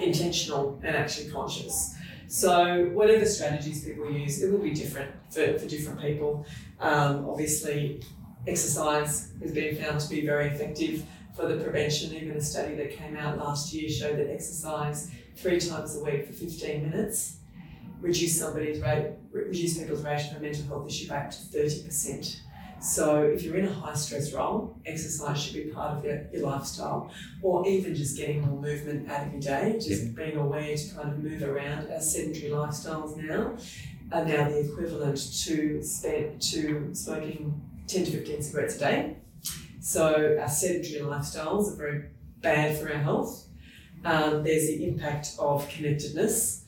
intentional, 0.00 0.80
and 0.82 0.96
actually 0.96 1.30
conscious. 1.30 1.94
So, 2.28 2.86
whatever 2.94 3.26
strategies 3.26 3.84
people 3.84 4.10
use, 4.10 4.42
it 4.42 4.50
will 4.50 4.58
be 4.58 4.72
different 4.72 5.10
for, 5.30 5.58
for 5.58 5.66
different 5.66 6.00
people. 6.00 6.46
Um, 6.80 7.28
obviously, 7.28 8.02
exercise 8.46 9.32
has 9.42 9.52
been 9.52 9.76
found 9.76 10.00
to 10.00 10.08
be 10.08 10.24
very 10.24 10.48
effective 10.48 11.04
for 11.36 11.46
the 11.46 11.62
prevention. 11.62 12.14
Even 12.14 12.36
a 12.36 12.40
study 12.40 12.74
that 12.76 12.96
came 12.96 13.18
out 13.18 13.36
last 13.38 13.74
year 13.74 13.90
showed 13.90 14.16
that 14.16 14.32
exercise 14.32 15.10
three 15.36 15.60
times 15.60 15.94
a 15.96 16.02
week 16.02 16.26
for 16.26 16.32
15 16.32 16.90
minutes 16.90 17.36
reduce 18.02 18.38
somebody's 18.38 18.80
rate, 18.80 19.12
reduce 19.30 19.78
people's 19.78 20.04
rate 20.04 20.28
of 20.30 20.36
a 20.36 20.40
mental 20.40 20.64
health 20.66 20.88
issue 20.88 21.08
back 21.08 21.30
to 21.30 21.36
30%. 21.36 22.40
So 22.82 23.22
if 23.22 23.44
you're 23.44 23.56
in 23.56 23.68
a 23.68 23.72
high 23.72 23.94
stress 23.94 24.32
role, 24.32 24.76
exercise 24.84 25.40
should 25.40 25.54
be 25.54 25.70
part 25.70 25.98
of 25.98 26.04
your, 26.04 26.26
your 26.32 26.42
lifestyle, 26.42 27.12
or 27.40 27.66
even 27.68 27.94
just 27.94 28.16
getting 28.16 28.40
more 28.40 28.60
movement 28.60 29.08
out 29.08 29.28
of 29.28 29.32
your 29.32 29.40
day, 29.40 29.78
just 29.78 30.16
being 30.16 30.36
aware 30.36 30.76
to 30.76 30.94
kind 30.94 31.12
of 31.12 31.22
move 31.22 31.44
around. 31.44 31.92
Our 31.92 32.00
sedentary 32.00 32.50
lifestyles 32.50 33.16
now 33.16 33.56
are 34.10 34.24
now 34.24 34.48
the 34.48 34.68
equivalent 34.68 35.16
to 35.44 35.80
spend, 35.84 36.42
to 36.42 36.92
smoking 36.92 37.62
10 37.86 38.04
to 38.06 38.10
15 38.10 38.42
cigarettes 38.42 38.76
a 38.76 38.80
day. 38.80 39.16
So 39.80 40.38
our 40.40 40.48
sedentary 40.48 41.02
lifestyles 41.02 41.72
are 41.72 41.76
very 41.76 42.04
bad 42.40 42.78
for 42.78 42.92
our 42.92 42.98
health. 42.98 43.46
Um, 44.04 44.42
there's 44.42 44.66
the 44.66 44.88
impact 44.88 45.36
of 45.38 45.68
connectedness 45.68 46.64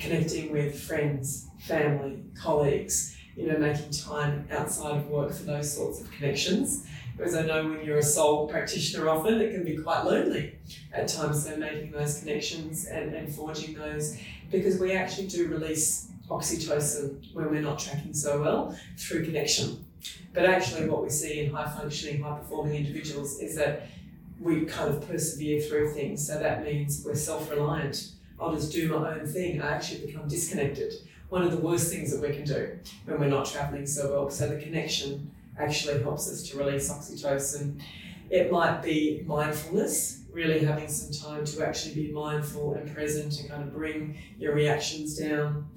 connecting 0.00 0.52
with 0.52 0.80
friends, 0.80 1.48
family, 1.58 2.22
colleagues, 2.40 3.17
you 3.38 3.46
know, 3.46 3.56
making 3.56 3.90
time 3.90 4.46
outside 4.50 4.96
of 4.96 5.06
work 5.08 5.32
for 5.32 5.44
those 5.44 5.72
sorts 5.72 6.00
of 6.00 6.10
connections. 6.10 6.84
Because 7.16 7.36
I 7.36 7.42
know 7.42 7.68
when 7.68 7.84
you're 7.84 7.98
a 7.98 8.02
sole 8.02 8.48
practitioner, 8.48 9.08
often 9.08 9.40
it 9.40 9.52
can 9.52 9.64
be 9.64 9.76
quite 9.76 10.04
lonely 10.04 10.58
at 10.92 11.06
times. 11.06 11.46
So, 11.46 11.56
making 11.56 11.92
those 11.92 12.18
connections 12.18 12.86
and, 12.86 13.14
and 13.14 13.32
forging 13.32 13.74
those, 13.74 14.18
because 14.50 14.78
we 14.78 14.92
actually 14.92 15.28
do 15.28 15.48
release 15.48 16.08
oxytocin 16.28 17.32
when 17.32 17.50
we're 17.50 17.62
not 17.62 17.78
tracking 17.78 18.12
so 18.12 18.40
well 18.40 18.76
through 18.96 19.24
connection. 19.24 19.84
But 20.34 20.44
actually, 20.44 20.88
what 20.88 21.02
we 21.02 21.10
see 21.10 21.40
in 21.40 21.52
high 21.52 21.70
functioning, 21.70 22.22
high 22.22 22.38
performing 22.38 22.74
individuals 22.74 23.38
is 23.40 23.56
that 23.56 23.88
we 24.40 24.64
kind 24.64 24.94
of 24.94 25.08
persevere 25.08 25.60
through 25.60 25.92
things. 25.94 26.26
So, 26.26 26.38
that 26.38 26.64
means 26.64 27.02
we're 27.04 27.14
self 27.14 27.48
reliant 27.50 28.12
I'll 28.40 28.54
just 28.54 28.72
do 28.72 28.88
my 28.88 29.18
own 29.18 29.26
thing, 29.26 29.60
I 29.60 29.74
actually 29.74 30.06
become 30.06 30.28
disconnected. 30.28 30.92
One 31.28 31.42
of 31.42 31.50
the 31.50 31.58
worst 31.58 31.92
things 31.92 32.10
that 32.12 32.26
we 32.26 32.34
can 32.34 32.44
do 32.44 32.78
when 33.04 33.20
we're 33.20 33.28
not 33.28 33.46
traveling 33.46 33.86
so 33.86 34.10
well. 34.10 34.30
So 34.30 34.48
the 34.48 34.60
connection 34.60 35.30
actually 35.58 36.02
helps 36.02 36.30
us 36.30 36.42
to 36.48 36.58
release 36.58 36.90
oxytocin. 36.90 37.82
It 38.30 38.50
might 38.50 38.82
be 38.82 39.22
mindfulness, 39.26 40.22
really 40.32 40.60
having 40.60 40.88
some 40.88 41.12
time 41.12 41.44
to 41.44 41.66
actually 41.66 41.94
be 41.94 42.12
mindful 42.12 42.74
and 42.74 42.94
present 42.94 43.38
and 43.40 43.48
kind 43.50 43.62
of 43.62 43.74
bring 43.74 44.16
your 44.38 44.54
reactions 44.54 45.18
down. 45.18 45.68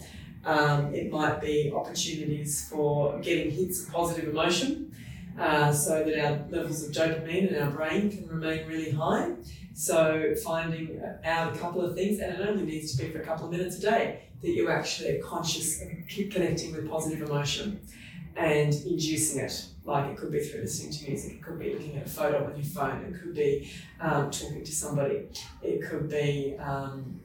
Um, 0.45 0.93
it 0.93 1.11
might 1.11 1.41
be 1.41 1.71
opportunities 1.75 2.67
for 2.69 3.19
getting 3.19 3.51
hits 3.51 3.83
of 3.83 3.93
positive 3.93 4.29
emotion 4.29 4.95
uh, 5.39 5.71
so 5.71 6.03
that 6.03 6.25
our 6.25 6.45
levels 6.49 6.83
of 6.83 6.93
dopamine 6.93 7.53
in 7.53 7.61
our 7.61 7.71
brain 7.71 8.09
can 8.09 8.27
remain 8.27 8.67
really 8.67 8.91
high. 8.91 9.33
So 9.73 10.33
finding 10.43 11.01
out 11.23 11.55
a 11.55 11.59
couple 11.59 11.81
of 11.81 11.95
things, 11.95 12.19
and 12.19 12.33
it 12.33 12.47
only 12.47 12.63
needs 12.63 12.95
to 12.95 13.03
be 13.03 13.11
for 13.11 13.21
a 13.21 13.25
couple 13.25 13.45
of 13.45 13.51
minutes 13.51 13.77
a 13.77 13.81
day, 13.81 14.23
that 14.41 14.49
you 14.49 14.69
actually 14.69 15.19
conscious 15.19 15.81
of 15.81 15.89
connecting 16.31 16.73
with 16.73 16.89
positive 16.89 17.29
emotion 17.29 17.79
and 18.35 18.73
inducing 18.85 19.41
it. 19.41 19.65
Like 19.83 20.11
it 20.11 20.17
could 20.17 20.31
be 20.31 20.39
through 20.39 20.61
listening 20.61 20.91
to 20.93 21.09
music, 21.09 21.33
it 21.33 21.43
could 21.43 21.59
be 21.59 21.73
looking 21.73 21.97
at 21.97 22.05
a 22.05 22.09
photo 22.09 22.45
on 22.45 22.55
your 22.55 22.65
phone, 22.65 23.03
it 23.03 23.19
could 23.19 23.33
be 23.33 23.71
um, 23.99 24.29
talking 24.29 24.63
to 24.63 24.71
somebody, 24.71 25.27
it 25.63 25.81
could 25.81 26.09
be 26.09 26.55
um, 26.59 27.19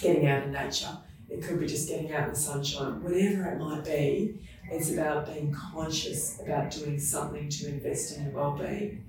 getting 0.00 0.26
out 0.26 0.42
in 0.42 0.52
nature, 0.52 0.96
it 1.28 1.42
could 1.42 1.60
be 1.60 1.66
just 1.66 1.88
getting 1.88 2.12
out 2.12 2.24
in 2.24 2.30
the 2.30 2.36
sunshine, 2.36 3.02
whatever 3.02 3.44
it 3.50 3.58
might 3.58 3.84
be. 3.84 4.40
It's 4.72 4.92
about 4.92 5.26
being 5.26 5.52
conscious 5.52 6.40
about 6.40 6.70
doing 6.70 6.98
something 6.98 7.48
to 7.48 7.68
invest 7.68 8.16
in 8.16 8.24
your 8.24 8.32
well-being. 8.32 9.04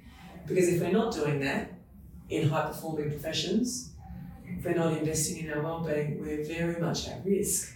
Because 0.48 0.68
if 0.68 0.82
we're 0.82 0.92
not 0.92 1.14
doing 1.14 1.40
that, 1.42 1.72
in 2.32 2.50
high 2.50 2.66
performing 2.68 3.10
professions, 3.10 3.91
if 4.62 4.68
we're 4.68 4.76
not 4.76 4.96
investing 4.96 5.44
in 5.44 5.52
our 5.52 5.60
well-being, 5.64 6.22
we're 6.22 6.44
very 6.44 6.80
much 6.80 7.08
at 7.08 7.26
risk 7.26 7.76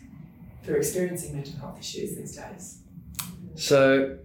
for 0.61 0.75
experiencing 0.75 1.33
mental 1.33 1.57
health 1.57 1.79
issues 1.79 2.15
these 2.15 2.35
days. 2.35 2.77
So 3.55 4.19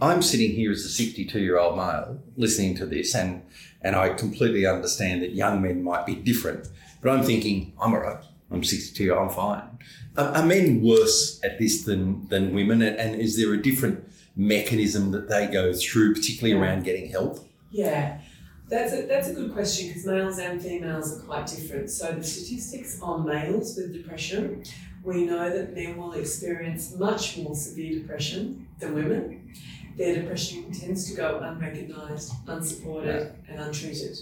I'm 0.00 0.22
sitting 0.22 0.52
here 0.52 0.72
as 0.72 0.82
a 0.86 0.88
62 0.88 1.38
year 1.38 1.58
old 1.58 1.76
male 1.76 2.18
listening 2.38 2.74
to 2.76 2.86
this, 2.86 3.14
and, 3.14 3.42
and 3.82 3.94
I 3.94 4.14
completely 4.14 4.64
understand 4.64 5.20
that 5.20 5.32
young 5.32 5.60
men 5.60 5.82
might 5.84 6.06
be 6.06 6.14
different. 6.14 6.68
But 7.02 7.10
I'm 7.10 7.22
thinking, 7.22 7.74
I'm 7.78 7.92
all 7.92 8.00
right. 8.00 8.24
I'm 8.50 8.64
62, 8.64 9.14
I'm 9.14 9.28
fine. 9.28 9.78
Are, 10.16 10.36
are 10.36 10.46
men 10.46 10.80
worse 10.82 11.38
at 11.44 11.58
this 11.58 11.84
than, 11.84 12.26
than 12.28 12.54
women? 12.54 12.80
And, 12.80 12.96
and 12.96 13.20
is 13.20 13.36
there 13.36 13.52
a 13.52 13.60
different 13.60 14.10
mechanism 14.34 15.10
that 15.10 15.28
they 15.28 15.48
go 15.48 15.74
through, 15.74 16.14
particularly 16.14 16.58
around 16.58 16.84
getting 16.84 17.10
help? 17.10 17.46
Yeah. 17.70 18.20
That's 18.68 18.92
a, 18.92 19.02
that's 19.02 19.28
a 19.28 19.34
good 19.34 19.52
question 19.52 19.88
because 19.88 20.04
males 20.06 20.38
and 20.38 20.60
females 20.60 21.16
are 21.16 21.22
quite 21.22 21.46
different. 21.46 21.88
So, 21.88 22.10
the 22.12 22.24
statistics 22.24 23.00
on 23.00 23.24
males 23.24 23.76
with 23.76 23.92
depression, 23.92 24.64
we 25.04 25.24
know 25.24 25.48
that 25.50 25.72
men 25.72 25.96
will 25.96 26.14
experience 26.14 26.92
much 26.96 27.38
more 27.38 27.54
severe 27.54 28.00
depression 28.00 28.66
than 28.80 28.94
women. 28.94 29.54
Their 29.96 30.16
depression 30.16 30.72
tends 30.72 31.08
to 31.08 31.16
go 31.16 31.38
unrecognised, 31.38 32.32
unsupported, 32.48 33.32
and 33.48 33.60
untreated. 33.60 34.18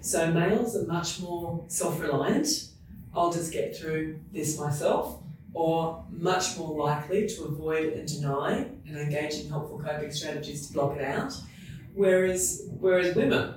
So, 0.00 0.32
males 0.32 0.74
are 0.74 0.86
much 0.86 1.20
more 1.20 1.62
self 1.68 2.00
reliant. 2.00 2.48
I'll 3.14 3.32
just 3.32 3.52
get 3.52 3.76
through 3.76 4.20
this 4.32 4.58
myself, 4.58 5.22
or 5.52 6.02
much 6.10 6.56
more 6.56 6.82
likely 6.82 7.28
to 7.28 7.44
avoid 7.44 7.92
and 7.92 8.08
deny 8.08 8.68
and 8.86 8.96
engage 8.96 9.34
in 9.34 9.50
helpful 9.50 9.78
coping 9.78 10.12
strategies 10.12 10.66
to 10.66 10.72
block 10.72 10.96
it 10.96 11.04
out. 11.04 11.34
Whereas, 11.94 12.68
whereas 12.78 13.14
women 13.14 13.54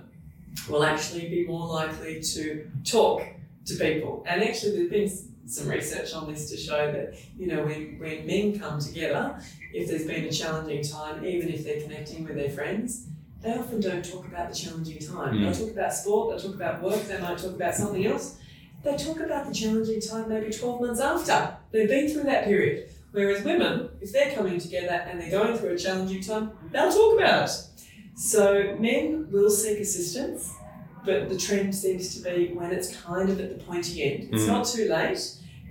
will 0.67 0.83
actually 0.83 1.29
be 1.29 1.45
more 1.45 1.67
likely 1.67 2.21
to 2.21 2.69
talk 2.83 3.23
to 3.65 3.75
people. 3.75 4.23
And 4.27 4.43
actually, 4.43 4.75
there's 4.75 4.89
been 4.89 5.49
some 5.49 5.67
research 5.67 6.13
on 6.13 6.31
this 6.31 6.49
to 6.51 6.57
show 6.57 6.91
that 6.91 7.15
you 7.37 7.47
know 7.47 7.63
when, 7.63 7.97
when 7.99 8.25
men 8.25 8.59
come 8.59 8.79
together, 8.79 9.39
if 9.73 9.89
there's 9.89 10.05
been 10.05 10.25
a 10.25 10.31
challenging 10.31 10.83
time, 10.83 11.25
even 11.25 11.49
if 11.49 11.63
they're 11.63 11.81
connecting 11.81 12.23
with 12.23 12.35
their 12.35 12.49
friends, 12.49 13.07
they 13.41 13.53
often 13.53 13.79
don't 13.79 14.03
talk 14.03 14.25
about 14.25 14.49
the 14.49 14.55
challenging 14.55 14.99
time. 14.99 15.35
Mm. 15.35 15.41
They'll 15.41 15.65
talk 15.67 15.75
about 15.75 15.93
sport, 15.93 16.29
they'll 16.29 16.45
talk 16.45 16.55
about 16.55 16.81
work, 16.81 17.01
they 17.03 17.19
might 17.19 17.37
talk 17.37 17.55
about 17.55 17.73
something 17.73 18.05
else. 18.05 18.37
They 18.83 18.95
talk 18.95 19.19
about 19.19 19.47
the 19.47 19.53
challenging 19.53 19.99
time 19.99 20.29
maybe 20.29 20.51
12 20.51 20.81
months 20.81 21.01
after 21.01 21.57
they've 21.71 21.89
been 21.89 22.09
through 22.09 22.23
that 22.23 22.45
period. 22.45 22.89
Whereas 23.11 23.43
women, 23.43 23.89
if 24.01 24.13
they're 24.13 24.33
coming 24.35 24.59
together 24.59 24.93
and 24.93 25.19
they're 25.19 25.31
going 25.31 25.57
through 25.57 25.73
a 25.73 25.77
challenging 25.77 26.21
time, 26.21 26.51
they'll 26.71 26.91
talk 26.91 27.17
about 27.17 27.49
it. 27.49 27.68
So 28.19 28.75
men 28.77 29.29
will 29.31 29.49
seek 29.49 29.79
assistance, 29.79 30.53
but 31.05 31.29
the 31.29 31.37
trend 31.37 31.73
seems 31.73 32.13
to 32.17 32.21
be 32.29 32.51
when 32.53 32.69
it's 32.73 32.93
kind 32.97 33.29
of 33.29 33.39
at 33.39 33.57
the 33.57 33.63
pointy 33.63 34.03
end. 34.03 34.27
It's 34.33 34.43
Mm. 34.43 34.47
not 34.47 34.65
too 34.67 34.89
late, 34.89 35.21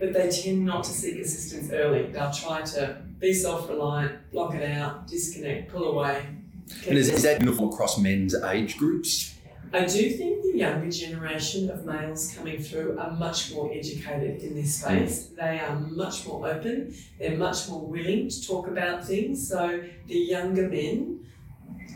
but 0.00 0.14
they 0.14 0.30
tend 0.30 0.64
not 0.64 0.82
to 0.84 0.90
seek 0.90 1.18
assistance 1.18 1.70
early. 1.70 2.06
They'll 2.10 2.32
try 2.32 2.62
to 2.62 3.02
be 3.18 3.34
self 3.34 3.68
reliant, 3.68 4.12
block 4.32 4.54
it 4.54 4.62
out, 4.62 5.06
disconnect, 5.06 5.70
pull 5.70 5.90
away. 5.92 6.22
And 6.88 6.96
is, 6.96 7.10
is 7.10 7.22
that 7.24 7.40
uniform 7.42 7.68
across 7.68 7.98
men's 7.98 8.34
age 8.34 8.78
groups? 8.78 9.34
I 9.70 9.84
do 9.84 10.08
think 10.10 10.42
the 10.44 10.56
younger 10.56 10.90
generation 10.90 11.68
of 11.68 11.84
males 11.84 12.32
coming 12.34 12.62
through 12.62 12.98
are 12.98 13.10
much 13.10 13.52
more 13.52 13.70
educated 13.70 14.42
in 14.42 14.54
this 14.54 14.76
space. 14.80 15.26
They 15.36 15.58
are 15.58 15.78
much 15.78 16.26
more 16.26 16.48
open. 16.48 16.94
They're 17.18 17.36
much 17.36 17.68
more 17.68 17.86
willing 17.86 18.30
to 18.30 18.46
talk 18.46 18.68
about 18.68 19.06
things. 19.06 19.46
So 19.46 19.82
the 20.06 20.16
younger 20.16 20.66
men 20.66 21.17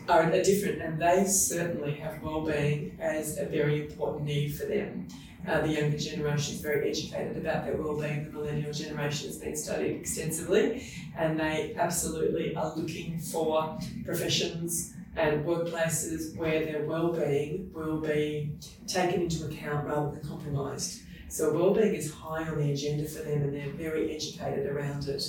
are 0.09 0.29
different, 0.29 0.81
and 0.81 1.01
they 1.01 1.25
certainly 1.25 1.95
have 1.95 2.21
well-being 2.21 2.97
as 2.99 3.37
a 3.37 3.45
very 3.45 3.85
important 3.85 4.25
need 4.25 4.49
for 4.55 4.65
them. 4.65 5.07
Uh, 5.47 5.59
the 5.61 5.73
younger 5.73 5.97
generation 5.97 6.55
is 6.55 6.61
very 6.61 6.89
educated 6.89 7.37
about 7.37 7.65
their 7.65 7.75
well-being. 7.75 8.25
The 8.25 8.31
millennial 8.31 8.71
generation 8.71 9.27
has 9.27 9.37
been 9.37 9.55
studied 9.55 9.97
extensively, 9.97 10.87
and 11.17 11.39
they 11.39 11.75
absolutely 11.77 12.55
are 12.55 12.73
looking 12.75 13.19
for 13.19 13.77
professions 14.05 14.93
and 15.15 15.45
workplaces 15.45 16.35
where 16.37 16.65
their 16.65 16.85
well-being 16.85 17.71
will 17.73 17.99
be 17.99 18.51
taken 18.87 19.23
into 19.23 19.45
account 19.45 19.85
rather 19.87 20.11
than 20.11 20.27
compromised. 20.27 21.01
So 21.33 21.51
well-being 21.51 21.95
is 21.95 22.13
high 22.13 22.47
on 22.47 22.59
the 22.59 22.71
agenda 22.71 23.09
for 23.09 23.23
them, 23.23 23.41
and 23.41 23.55
they're 23.55 23.71
very 23.71 24.15
educated 24.15 24.67
around 24.67 25.07
it. 25.07 25.23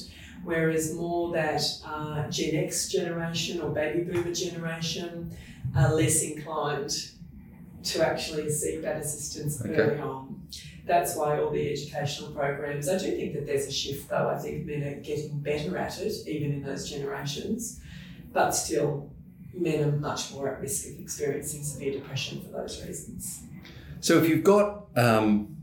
Whereas 0.45 0.95
more 0.95 1.33
that 1.33 1.63
uh, 1.83 2.29
Gen 2.29 2.57
X 2.57 2.91
generation 2.91 3.63
or 3.63 3.71
baby 3.71 4.03
boomer 4.05 4.35
generation 4.35 5.35
are 5.75 5.95
less 5.95 6.23
inclined 6.23 6.91
to 7.85 8.07
actually 8.07 8.51
seek 8.51 8.83
that 8.83 9.01
assistance 9.01 9.63
Okay. 9.63 9.81
early 9.81 9.99
on. 9.99 10.47
That's 10.85 11.17
why 11.17 11.41
all 11.41 11.51
the 11.51 11.73
educational 11.73 12.33
programs, 12.33 12.87
I 12.87 12.99
do 12.99 13.11
think 13.11 13.33
that 13.33 13.47
there's 13.47 13.67
a 13.67 13.73
shift 13.73 14.11
though. 14.11 14.29
I 14.29 14.37
think 14.37 14.67
men 14.67 14.83
are 14.83 15.01
getting 15.01 15.41
better 15.41 15.75
at 15.79 15.99
it, 16.03 16.13
even 16.29 16.53
in 16.53 16.63
those 16.63 16.91
generations. 16.91 17.81
But 18.31 18.51
still, 18.51 19.11
men 19.55 19.89
are 19.89 19.93
much 19.97 20.33
more 20.35 20.51
at 20.51 20.61
risk 20.61 20.87
of 20.87 21.01
experiencing 21.01 21.65
severe 21.65 21.93
depression 21.93 22.43
for 22.43 22.51
those 22.61 22.85
reasons. 22.85 23.45
So 24.01 24.19
if 24.19 24.29
you've 24.29 24.45
got 24.45 24.89
um, 24.97 25.57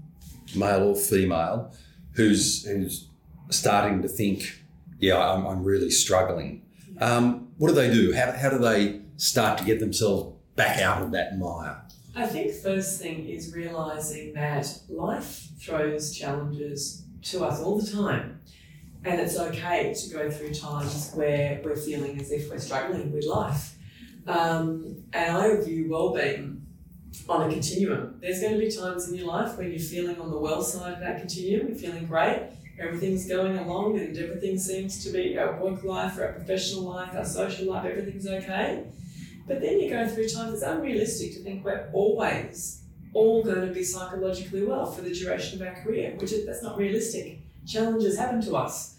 male 0.55 0.83
or 0.83 0.95
female 0.95 1.73
who's 2.13 2.65
who's 2.65 3.07
starting 3.49 4.01
to 4.01 4.07
think, 4.07 4.63
yeah, 4.99 5.17
I'm, 5.17 5.45
I'm 5.45 5.63
really 5.63 5.91
struggling. 5.91 6.63
Um, 6.99 7.49
what 7.57 7.69
do 7.69 7.73
they 7.73 7.91
do? 7.91 8.13
How, 8.13 8.31
how 8.31 8.49
do 8.49 8.57
they 8.57 9.01
start 9.17 9.57
to 9.59 9.65
get 9.65 9.79
themselves 9.79 10.37
back 10.55 10.79
out 10.79 11.01
of 11.01 11.11
that 11.11 11.37
mire? 11.37 11.81
I 12.15 12.25
think 12.25 12.53
first 12.53 13.01
thing 13.01 13.27
is 13.27 13.53
realizing 13.53 14.33
that 14.33 14.67
life 14.89 15.47
throws 15.59 16.13
challenges 16.15 17.03
to 17.23 17.43
us 17.45 17.61
all 17.61 17.79
the 17.79 17.89
time. 17.89 18.41
And 19.03 19.19
it's 19.19 19.37
okay 19.37 19.93
to 19.93 20.09
go 20.13 20.29
through 20.29 20.53
times 20.53 21.11
where 21.15 21.59
we're 21.63 21.75
feeling 21.75 22.19
as 22.19 22.31
if 22.31 22.49
we're 22.49 22.59
struggling 22.59 23.11
with 23.11 23.25
life. 23.25 23.75
Um, 24.27 25.03
and 25.13 25.35
I 25.35 25.55
view 25.61 25.89
well-being 25.89 26.60
on 27.27 27.49
a 27.49 27.53
continuum. 27.53 28.17
There's 28.21 28.41
going 28.41 28.53
to 28.53 28.59
be 28.59 28.71
times 28.71 29.09
in 29.09 29.15
your 29.15 29.27
life 29.27 29.57
when 29.57 29.69
you're 29.69 29.79
feeling 29.79 30.19
on 30.19 30.31
the 30.31 30.37
well 30.37 30.61
side 30.61 30.93
of 30.93 30.99
that 30.99 31.19
continuum, 31.19 31.67
you're 31.67 31.77
feeling 31.77 32.05
great, 32.05 32.49
everything's 32.79 33.27
going 33.27 33.57
along 33.57 33.99
and 33.99 34.17
everything 34.17 34.57
seems 34.57 35.03
to 35.03 35.11
be 35.11 35.37
our 35.37 35.61
work 35.61 35.83
life, 35.83 36.19
our 36.19 36.33
professional 36.33 36.83
life, 36.83 37.13
our 37.15 37.25
social 37.25 37.67
life, 37.67 37.85
everything's 37.85 38.27
okay. 38.27 38.85
But 39.47 39.61
then 39.61 39.79
you 39.79 39.89
go 39.89 40.07
through 40.07 40.29
times 40.29 40.53
it's 40.53 40.63
unrealistic 40.63 41.33
to 41.33 41.39
think 41.39 41.65
we're 41.65 41.89
always 41.93 42.83
all 43.13 43.43
going 43.43 43.67
to 43.67 43.73
be 43.73 43.83
psychologically 43.83 44.63
well 44.63 44.89
for 44.89 45.01
the 45.01 45.13
duration 45.13 45.61
of 45.61 45.67
our 45.67 45.75
career, 45.83 46.13
which 46.17 46.31
is 46.31 46.45
that's 46.45 46.63
not 46.63 46.77
realistic. 46.77 47.39
Challenges 47.67 48.17
happen 48.17 48.41
to 48.41 48.55
us. 48.55 48.90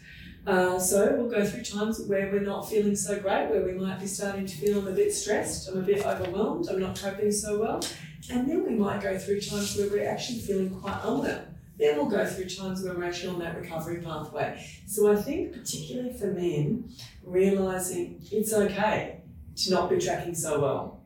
Uh, 0.45 0.77
so 0.77 1.15
we'll 1.17 1.31
go 1.31 1.45
through 1.45 1.63
times 1.63 2.01
where 2.07 2.31
we're 2.33 2.41
not 2.41 2.69
feeling 2.69 2.97
so 2.97 3.19
great, 3.21 3.49
where 3.49 3.65
we 3.65 3.73
might 3.73 4.01
be 4.01 4.07
starting 4.07 4.45
to 4.45 4.57
feel 4.57 4.79
I'm 4.79 4.89
a 4.89 4.93
bit 4.93 5.15
stressed, 5.15 5.69
I'm 5.69 5.79
a 5.79 5.83
bit 5.83 6.05
overwhelmed, 6.05 6.69
I'm 6.69 6.81
not 6.81 6.99
coping 6.99 7.31
so 7.31 7.61
well. 7.61 7.81
And 8.31 8.49
then 8.49 8.65
we 8.65 8.75
might 8.75 9.01
go 9.01 9.17
through 9.19 9.41
times 9.41 9.77
where 9.77 9.89
we're 9.89 10.09
actually 10.09 10.41
feeling 10.41 10.71
quite 10.71 11.01
unwell. 11.05 11.43
Then 11.79 11.97
we'll 11.97 12.07
go 12.07 12.27
through 12.27 12.49
times 12.49 12.83
where 12.83 12.95
we're 12.95 13.05
actually 13.05 13.31
on 13.31 13.39
that 13.41 13.57
recovery 13.57 14.03
pathway. 14.03 14.65
So 14.87 15.13
I 15.13 15.17
think, 15.17 15.53
particularly 15.53 16.13
for 16.13 16.27
men, 16.27 16.91
realizing 17.25 18.21
it's 18.31 18.53
okay 18.53 19.21
to 19.57 19.71
not 19.71 19.91
be 19.91 19.99
tracking 19.99 20.35
so 20.35 20.61
well 20.61 21.03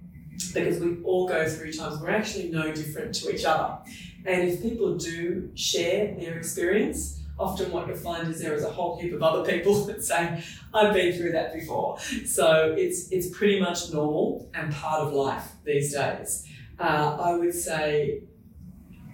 because 0.55 0.79
we 0.79 1.03
all 1.03 1.29
go 1.29 1.49
through 1.49 1.73
times 1.73 2.01
we're 2.01 2.11
actually 2.11 2.51
no 2.51 2.73
different 2.73 3.15
to 3.17 3.35
each 3.35 3.45
other. 3.45 3.79
And 4.25 4.49
if 4.49 4.63
people 4.63 4.97
do 4.97 5.51
share 5.55 6.15
their 6.19 6.37
experience, 6.37 7.23
often 7.39 7.71
what 7.71 7.87
you'll 7.87 7.97
find 7.97 8.29
is 8.29 8.41
there 8.41 8.55
is 8.55 8.65
a 8.65 8.71
whole 8.71 8.99
heap 8.99 9.13
of 9.13 9.23
other 9.23 9.51
people 9.51 9.85
that 9.87 10.03
say, 10.05 10.43
I've 10.73 10.95
been 10.95 11.13
through 11.13 11.33
that 11.33 11.53
before. 11.55 11.99
So 12.25 12.75
it's 12.77 13.11
it's 13.11 13.29
pretty 13.37 13.61
much 13.61 13.93
normal 13.93 14.49
and 14.55 14.73
part 14.73 15.01
of 15.03 15.13
life 15.13 15.53
these 15.65 15.93
days. 15.93 16.47
Uh, 16.79 17.17
I 17.21 17.35
would 17.35 17.55
say 17.55 18.23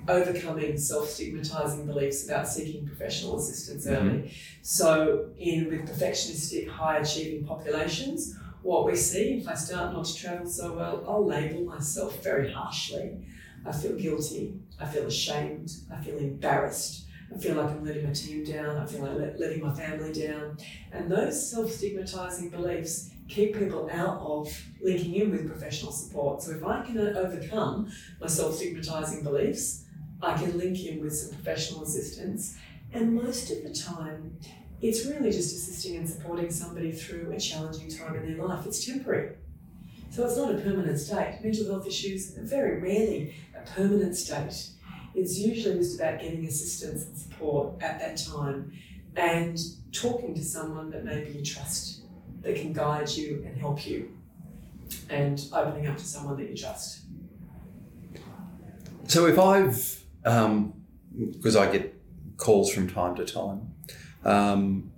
overcoming 0.08 0.76
self-stigmatizing 0.76 1.87
beliefs 1.87 2.24
about 2.24 2.48
seeking 2.48 2.87
professional 2.87 3.38
assistance 3.38 3.87
early. 3.87 4.32
So 4.62 5.30
in 5.38 5.68
with 5.68 5.88
perfectionistic 5.88 6.68
high 6.68 6.98
achieving 6.98 7.44
populations, 7.44 8.37
what 8.62 8.85
we 8.87 8.96
see 8.96 9.38
if 9.40 9.48
I 9.48 9.54
start 9.54 9.92
not 9.92 10.04
to 10.04 10.14
travel 10.14 10.46
so 10.46 10.74
well, 10.74 11.04
I'll 11.06 11.24
label 11.24 11.64
myself 11.64 12.22
very 12.22 12.52
harshly. 12.52 13.26
I 13.64 13.72
feel 13.72 13.94
guilty, 13.96 14.54
I 14.80 14.87
feel 14.87 15.06
ashamed, 15.06 15.70
I 15.92 16.02
feel 16.02 16.18
embarrassed, 16.18 17.06
I 17.35 17.38
feel 17.38 17.57
like 17.57 17.71
I'm 17.71 17.85
letting 17.85 18.05
my 18.05 18.12
team 18.12 18.45
down, 18.45 18.77
I 18.77 18.87
feel 18.87 19.03
like 19.03 19.16
let, 19.16 19.40
letting 19.40 19.62
my 19.62 19.73
family 19.73 20.12
down. 20.12 20.59
And 20.92 21.11
those 21.11 21.51
self 21.51 21.71
stigmatizing 21.71 22.51
beliefs 22.51 23.11
keep 23.29 23.57
people 23.57 23.88
out 23.92 24.18
of 24.21 24.49
linking 24.83 25.14
in 25.14 25.31
with 25.31 25.49
professional 25.49 25.92
support. 25.92 26.42
So 26.42 26.53
if 26.53 26.64
I 26.64 26.83
can 26.83 26.99
overcome 26.99 27.90
my 28.21 28.27
self 28.27 28.57
stigmatizing 28.57 29.23
beliefs, 29.23 29.85
I 30.21 30.37
can 30.37 30.59
link 30.59 30.85
in 30.85 31.01
with 31.01 31.14
some 31.14 31.35
professional 31.35 31.83
assistance. 31.83 32.57
And 32.92 33.14
most 33.14 33.51
of 33.51 33.62
the 33.62 33.73
time, 33.73 34.38
it's 34.83 35.07
really 35.07 35.31
just 35.31 35.55
assisting 35.55 35.97
and 35.97 36.09
supporting 36.09 36.51
somebody 36.51 36.92
through 36.92 37.33
a 37.33 37.40
challenging 37.40 37.88
time 37.88 38.16
in 38.16 38.27
their 38.27 38.45
life. 38.45 38.66
It's 38.66 38.85
temporary. 38.85 39.37
So 40.11 40.27
it's 40.27 40.37
not 40.37 40.55
a 40.55 40.59
permanent 40.59 40.99
state. 40.99 41.38
Mental 41.42 41.66
health 41.71 41.87
issues 41.87 42.37
are 42.37 42.42
very 42.42 42.81
rarely 42.81 43.35
a 43.57 43.66
permanent 43.71 44.14
state. 44.14 44.68
It's 45.14 45.38
usually 45.38 45.77
just 45.79 46.01
about 46.01 46.20
getting 46.20 46.46
assistance 46.46 47.07
and 47.07 47.16
support 47.16 47.83
at 47.83 47.98
that 47.98 48.16
time 48.16 48.72
and 49.16 49.59
talking 49.92 50.35
to 50.35 50.42
someone 50.42 50.90
that 50.90 51.05
maybe 51.05 51.31
you 51.31 51.44
trust 51.44 52.03
that 52.40 52.57
can 52.57 52.72
guide 52.72 53.11
you 53.11 53.42
and 53.46 53.57
help 53.57 53.87
you 53.87 54.16
and 55.11 55.46
opening 55.53 55.87
up 55.87 55.96
to 55.96 56.05
someone 56.05 56.37
that 56.38 56.48
you 56.48 56.57
trust. 56.57 57.03
So 59.09 59.27
if 59.27 59.38
I've, 59.38 60.03
um, 60.25 60.75
because 61.33 61.57
I 61.57 61.70
get 61.70 61.94
calls 62.37 62.72
from 62.72 62.88
time 62.88 63.14
to 63.16 63.25
time, 63.25 63.75
um, 64.25 64.92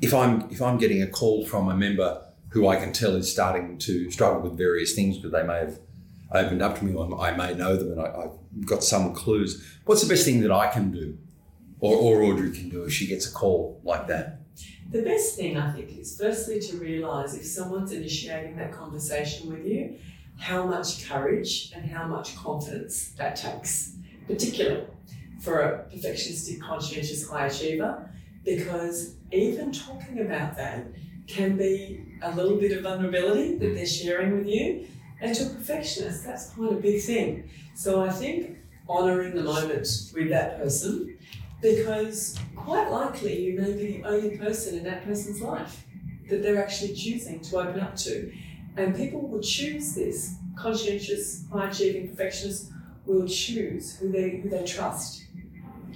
if 0.00 0.14
I'm 0.14 0.48
if 0.50 0.62
I'm 0.62 0.78
getting 0.78 1.02
a 1.02 1.08
call 1.08 1.44
from 1.44 1.68
a 1.68 1.76
member 1.76 2.22
who 2.50 2.68
I 2.68 2.76
can 2.76 2.92
tell 2.92 3.14
is 3.16 3.30
starting 3.30 3.78
to 3.78 4.10
struggle 4.10 4.40
with 4.40 4.56
various 4.56 4.94
things 4.94 5.16
because 5.16 5.32
they 5.32 5.42
may 5.42 5.58
have 5.58 5.78
opened 6.32 6.62
up 6.62 6.78
to 6.78 6.84
me 6.84 6.94
I 7.18 7.32
may 7.32 7.54
know 7.54 7.76
them 7.76 7.92
and 7.92 8.00
I, 8.00 8.24
I've 8.24 8.66
got 8.66 8.84
some 8.84 9.14
clues, 9.14 9.64
what's 9.84 10.02
the 10.02 10.08
best 10.08 10.24
thing 10.24 10.40
that 10.40 10.52
I 10.52 10.68
can 10.68 10.90
do, 10.90 11.16
or, 11.80 11.96
or 11.96 12.22
Audrey 12.22 12.50
can 12.50 12.68
do 12.68 12.84
if 12.84 12.92
she 12.92 13.06
gets 13.06 13.30
a 13.30 13.32
call 13.32 13.80
like 13.84 14.06
that? 14.08 14.40
The 14.90 15.02
best 15.02 15.36
thing 15.36 15.56
I 15.56 15.72
think 15.72 15.96
is 15.98 16.18
firstly 16.18 16.60
to 16.60 16.76
realise 16.78 17.34
if 17.34 17.44
someone's 17.44 17.92
initiating 17.92 18.56
that 18.56 18.72
conversation 18.72 19.50
with 19.52 19.66
you, 19.66 19.96
how 20.38 20.64
much 20.64 21.06
courage 21.08 21.72
and 21.74 21.90
how 21.90 22.06
much 22.06 22.36
confidence 22.36 23.10
that 23.18 23.36
takes, 23.36 23.94
particularly 24.26 24.84
for 25.40 25.60
a 25.60 25.84
perfectionistic, 25.94 26.60
conscientious 26.60 27.28
high 27.28 27.46
achiever, 27.46 28.10
because 28.44 29.16
even 29.30 29.72
talking 29.72 30.20
about 30.20 30.56
that 30.56 30.86
can 31.26 31.56
be 31.56 32.02
a 32.22 32.30
little 32.34 32.56
bit 32.56 32.72
of 32.72 32.82
vulnerability 32.82 33.56
that 33.56 33.74
they're 33.74 33.86
sharing 33.86 34.36
with 34.38 34.46
you. 34.46 34.86
And 35.20 35.34
to 35.34 35.46
a 35.46 35.48
perfectionist, 35.48 36.24
that's 36.24 36.50
quite 36.50 36.72
a 36.72 36.76
big 36.76 37.02
thing. 37.02 37.50
So 37.74 38.02
I 38.04 38.10
think 38.10 38.58
honouring 38.88 39.34
the 39.34 39.42
moment 39.42 39.86
with 40.14 40.30
that 40.30 40.58
person 40.58 41.18
because 41.60 42.38
quite 42.54 42.90
likely 42.90 43.42
you 43.42 43.60
may 43.60 43.72
be 43.72 43.98
the 43.98 44.04
only 44.04 44.36
person 44.38 44.76
in 44.78 44.84
that 44.84 45.04
person's 45.04 45.40
life 45.40 45.84
that 46.28 46.42
they're 46.42 46.62
actually 46.62 46.94
choosing 46.94 47.40
to 47.40 47.56
open 47.58 47.80
up 47.80 47.96
to. 47.96 48.32
And 48.76 48.94
people 48.94 49.26
will 49.26 49.40
choose 49.40 49.94
this. 49.94 50.36
Conscientious, 50.56 51.44
high 51.52 51.68
achieving 51.68 52.08
perfectionists 52.08 52.70
will 53.06 53.26
choose 53.26 53.96
who 53.96 54.12
they 54.12 54.40
who 54.42 54.48
they 54.48 54.64
trust. 54.64 55.24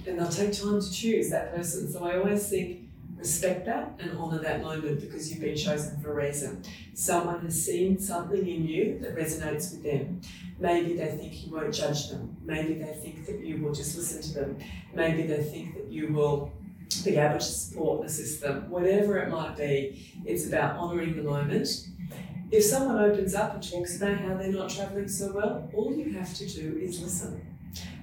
And 0.05 0.19
they'll 0.19 0.27
take 0.27 0.53
time 0.53 0.81
to 0.81 0.91
choose 0.91 1.29
that 1.29 1.55
person. 1.55 1.91
So 1.91 2.03
I 2.03 2.17
always 2.17 2.49
think 2.49 2.82
respect 3.23 3.65
that 3.65 3.93
and 3.99 4.17
honour 4.17 4.39
that 4.39 4.61
moment 4.61 4.99
because 4.99 5.31
you've 5.31 5.39
been 5.39 5.55
chosen 5.55 5.97
for 6.01 6.11
a 6.11 6.25
reason. 6.25 6.61
Someone 6.93 7.39
has 7.45 7.65
seen 7.65 7.97
something 7.97 8.45
in 8.45 8.67
you 8.67 8.99
that 8.99 9.15
resonates 9.15 9.71
with 9.71 9.81
them. 9.81 10.19
Maybe 10.59 10.97
they 10.97 11.07
think 11.07 11.45
you 11.45 11.53
won't 11.53 11.73
judge 11.73 12.09
them. 12.09 12.35
Maybe 12.43 12.73
they 12.73 12.93
think 13.01 13.25
that 13.25 13.39
you 13.39 13.63
will 13.63 13.73
just 13.73 13.95
listen 13.95 14.21
to 14.23 14.33
them. 14.39 14.57
Maybe 14.93 15.23
they 15.23 15.41
think 15.41 15.73
that 15.75 15.89
you 15.89 16.11
will 16.11 16.51
be 17.05 17.15
able 17.15 17.39
to 17.39 17.41
support 17.41 18.01
and 18.01 18.09
assist 18.09 18.41
them. 18.41 18.69
Whatever 18.69 19.17
it 19.19 19.29
might 19.29 19.55
be, 19.55 20.21
it's 20.25 20.45
about 20.47 20.75
honouring 20.75 21.15
the 21.15 21.23
moment. 21.23 21.69
If 22.51 22.65
someone 22.65 23.01
opens 23.01 23.33
up 23.35 23.53
and 23.53 23.63
talks 23.71 23.95
about 23.95 24.17
how 24.17 24.35
they're 24.35 24.51
not 24.51 24.69
travelling 24.69 25.07
so 25.07 25.31
well, 25.31 25.69
all 25.73 25.95
you 25.95 26.11
have 26.11 26.33
to 26.35 26.45
do 26.45 26.77
is 26.77 27.01
listen. 27.01 27.41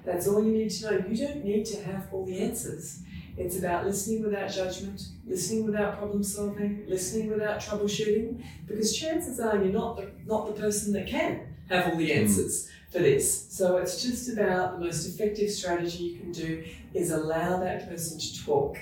That's 0.02 0.26
all 0.26 0.42
you 0.42 0.52
need 0.52 0.70
to 0.70 0.90
know. 0.90 1.04
You 1.06 1.16
don't 1.26 1.44
need 1.44 1.66
to 1.66 1.82
have 1.82 2.08
all 2.10 2.24
the 2.24 2.38
answers. 2.38 3.02
It's 3.40 3.58
about 3.58 3.86
listening 3.86 4.22
without 4.22 4.52
judgment, 4.52 5.00
listening 5.26 5.64
without 5.64 5.96
problem 5.96 6.22
solving, 6.22 6.84
listening 6.86 7.30
without 7.30 7.58
troubleshooting, 7.58 8.44
because 8.66 8.94
chances 8.94 9.40
are 9.40 9.56
you're 9.56 9.72
not 9.72 9.96
the, 9.96 10.10
not 10.26 10.46
the 10.46 10.60
person 10.60 10.92
that 10.92 11.06
can 11.06 11.40
have 11.70 11.86
all 11.86 11.96
the 11.96 12.12
answers 12.12 12.66
mm. 12.66 12.92
for 12.92 12.98
this. 12.98 13.46
So 13.50 13.78
it's 13.78 14.02
just 14.02 14.28
about 14.28 14.78
the 14.78 14.84
most 14.84 15.06
effective 15.06 15.50
strategy 15.50 16.04
you 16.04 16.18
can 16.18 16.32
do 16.32 16.64
is 16.92 17.12
allow 17.12 17.58
that 17.60 17.88
person 17.88 18.18
to 18.18 18.44
talk 18.44 18.76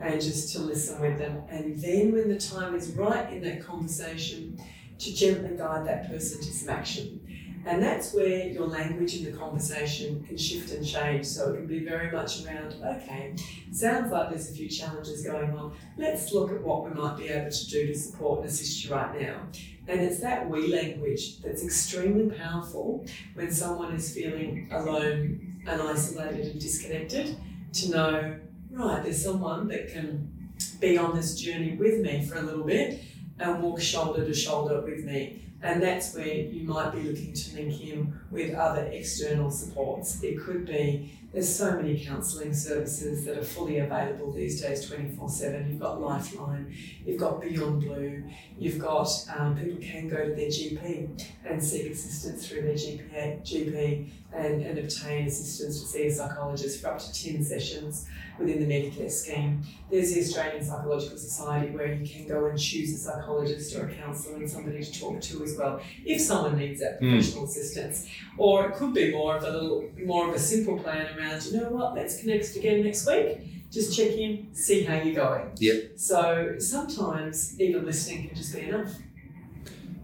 and 0.00 0.18
just 0.18 0.54
to 0.54 0.60
listen 0.60 0.98
with 1.02 1.18
them. 1.18 1.42
And 1.50 1.78
then 1.78 2.12
when 2.12 2.28
the 2.28 2.38
time 2.38 2.74
is 2.74 2.92
right 2.92 3.30
in 3.30 3.42
that 3.42 3.62
conversation, 3.62 4.58
to 5.00 5.14
gently 5.14 5.56
guide 5.56 5.86
that 5.86 6.10
person 6.10 6.40
to 6.40 6.52
some 6.52 6.70
action. 6.70 7.20
And 7.66 7.82
that's 7.82 8.14
where 8.14 8.46
your 8.46 8.66
language 8.66 9.16
in 9.16 9.24
the 9.24 9.36
conversation 9.36 10.24
can 10.24 10.36
shift 10.36 10.72
and 10.72 10.86
change. 10.86 11.26
So 11.26 11.52
it 11.52 11.56
can 11.56 11.66
be 11.66 11.84
very 11.84 12.10
much 12.10 12.44
around, 12.44 12.74
okay, 12.84 13.34
sounds 13.72 14.10
like 14.10 14.30
there's 14.30 14.50
a 14.50 14.54
few 14.54 14.68
challenges 14.68 15.24
going 15.24 15.50
on. 15.56 15.74
Let's 15.96 16.32
look 16.32 16.50
at 16.50 16.62
what 16.62 16.84
we 16.84 16.90
might 16.90 17.16
be 17.16 17.28
able 17.28 17.50
to 17.50 17.66
do 17.68 17.86
to 17.86 17.94
support 17.94 18.40
and 18.40 18.48
assist 18.48 18.84
you 18.84 18.94
right 18.94 19.20
now. 19.20 19.42
And 19.86 20.00
it's 20.00 20.20
that 20.20 20.48
we 20.48 20.68
language 20.68 21.40
that's 21.40 21.64
extremely 21.64 22.34
powerful 22.36 23.06
when 23.34 23.50
someone 23.50 23.94
is 23.94 24.14
feeling 24.14 24.68
alone 24.70 25.62
and 25.66 25.82
isolated 25.82 26.46
and 26.46 26.60
disconnected 26.60 27.36
to 27.74 27.90
know, 27.90 28.38
right, 28.70 29.02
there's 29.02 29.22
someone 29.22 29.68
that 29.68 29.92
can 29.92 30.50
be 30.80 30.98
on 30.98 31.16
this 31.16 31.38
journey 31.38 31.76
with 31.76 32.00
me 32.00 32.24
for 32.24 32.36
a 32.38 32.42
little 32.42 32.64
bit 32.64 33.02
and 33.38 33.62
walk 33.62 33.80
shoulder 33.80 34.24
to 34.24 34.34
shoulder 34.34 34.80
with 34.80 35.04
me. 35.04 35.42
And 35.62 35.82
that's 35.82 36.14
where 36.14 36.26
you 36.26 36.66
might 36.68 36.92
be 36.92 37.02
looking 37.02 37.32
to 37.32 37.56
link 37.56 37.80
in 37.82 38.14
with 38.30 38.54
other 38.54 38.82
external 38.92 39.50
supports. 39.50 40.22
It 40.22 40.38
could 40.40 40.66
be 40.66 41.12
there's 41.32 41.54
so 41.54 41.76
many 41.76 42.02
counselling 42.02 42.54
services 42.54 43.24
that 43.26 43.36
are 43.36 43.44
fully 43.44 43.78
available 43.78 44.32
these 44.32 44.62
days 44.62 44.86
24 44.86 45.28
7. 45.28 45.70
You've 45.70 45.80
got 45.80 46.00
Lifeline, 46.00 46.74
you've 47.04 47.18
got 47.18 47.42
Beyond 47.42 47.82
Blue, 47.82 48.24
you've 48.58 48.78
got 48.78 49.08
um, 49.36 49.56
people 49.56 49.82
can 49.82 50.08
go 50.08 50.16
to 50.16 50.34
their 50.34 50.48
GP 50.48 51.22
and 51.44 51.62
seek 51.62 51.92
assistance 51.92 52.48
through 52.48 52.62
their 52.62 52.74
GP, 52.74 53.42
GP 53.42 54.10
and, 54.32 54.62
and 54.62 54.78
obtain 54.78 55.26
assistance 55.26 55.80
to 55.80 55.86
see 55.86 56.06
a 56.06 56.12
psychologist 56.12 56.80
for 56.80 56.88
up 56.88 56.98
to 56.98 57.12
10 57.12 57.42
sessions 57.42 58.06
within 58.38 58.60
the 58.60 58.66
Medicare 58.66 59.10
scheme. 59.10 59.62
There's 59.90 60.14
the 60.14 60.20
Australian 60.20 60.64
Psychological 60.64 61.16
Society 61.16 61.74
where 61.74 61.92
you 61.92 62.06
can 62.06 62.28
go 62.28 62.46
and 62.46 62.58
choose 62.58 62.94
a 62.94 62.98
psychologist 62.98 63.74
or 63.74 63.86
a 63.86 63.94
counsellor 63.94 64.36
and 64.36 64.50
somebody 64.50 64.82
to 64.84 65.00
talk 65.00 65.20
to 65.22 65.42
as 65.42 65.56
well 65.56 65.80
if 66.04 66.20
someone 66.20 66.58
needs 66.58 66.80
that 66.80 66.98
hmm. 66.98 67.10
professional 67.10 67.44
mm. 67.44 67.48
assistance. 67.48 68.08
Or 68.36 68.68
it 68.68 68.74
could 68.74 68.94
be 68.94 69.12
more 69.12 69.36
of 69.36 69.44
a 69.44 69.50
little 69.50 69.88
more 70.04 70.28
of 70.28 70.34
a 70.34 70.38
simple 70.38 70.78
plan 70.78 71.06
around, 71.18 71.44
you 71.46 71.60
know 71.60 71.70
what, 71.70 71.94
let's 71.94 72.20
connect 72.20 72.54
again 72.56 72.84
next 72.84 73.06
week. 73.06 73.70
Just 73.70 73.96
check 73.96 74.12
in, 74.12 74.54
see 74.54 74.84
how 74.84 74.94
you're 74.94 75.14
going. 75.14 75.50
Yep. 75.56 75.92
So 75.96 76.54
sometimes 76.58 77.60
even 77.60 77.84
listening 77.84 78.28
can 78.28 78.36
just 78.36 78.54
be 78.54 78.62
enough. 78.62 78.94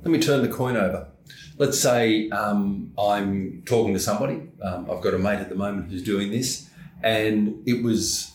Let 0.03 0.11
me 0.11 0.19
turn 0.19 0.43
the 0.43 0.49
coin 0.49 0.77
over. 0.77 1.09
Let's 1.57 1.81
say 1.81 2.29
um, 2.31 2.93
I'm 2.99 3.63
talking 3.65 3.95
to 3.95 4.01
somebody. 4.01 4.43
Um, 4.63 4.91
I've 4.91 5.01
got 5.01 5.15
a 5.15 5.19
mate 5.19 5.39
at 5.39 5.49
the 5.49 5.55
moment 5.55 5.91
who's 5.91 6.03
doing 6.03 6.31
this 6.31 6.69
and 7.03 7.63
it 7.67 7.83
was 7.83 8.33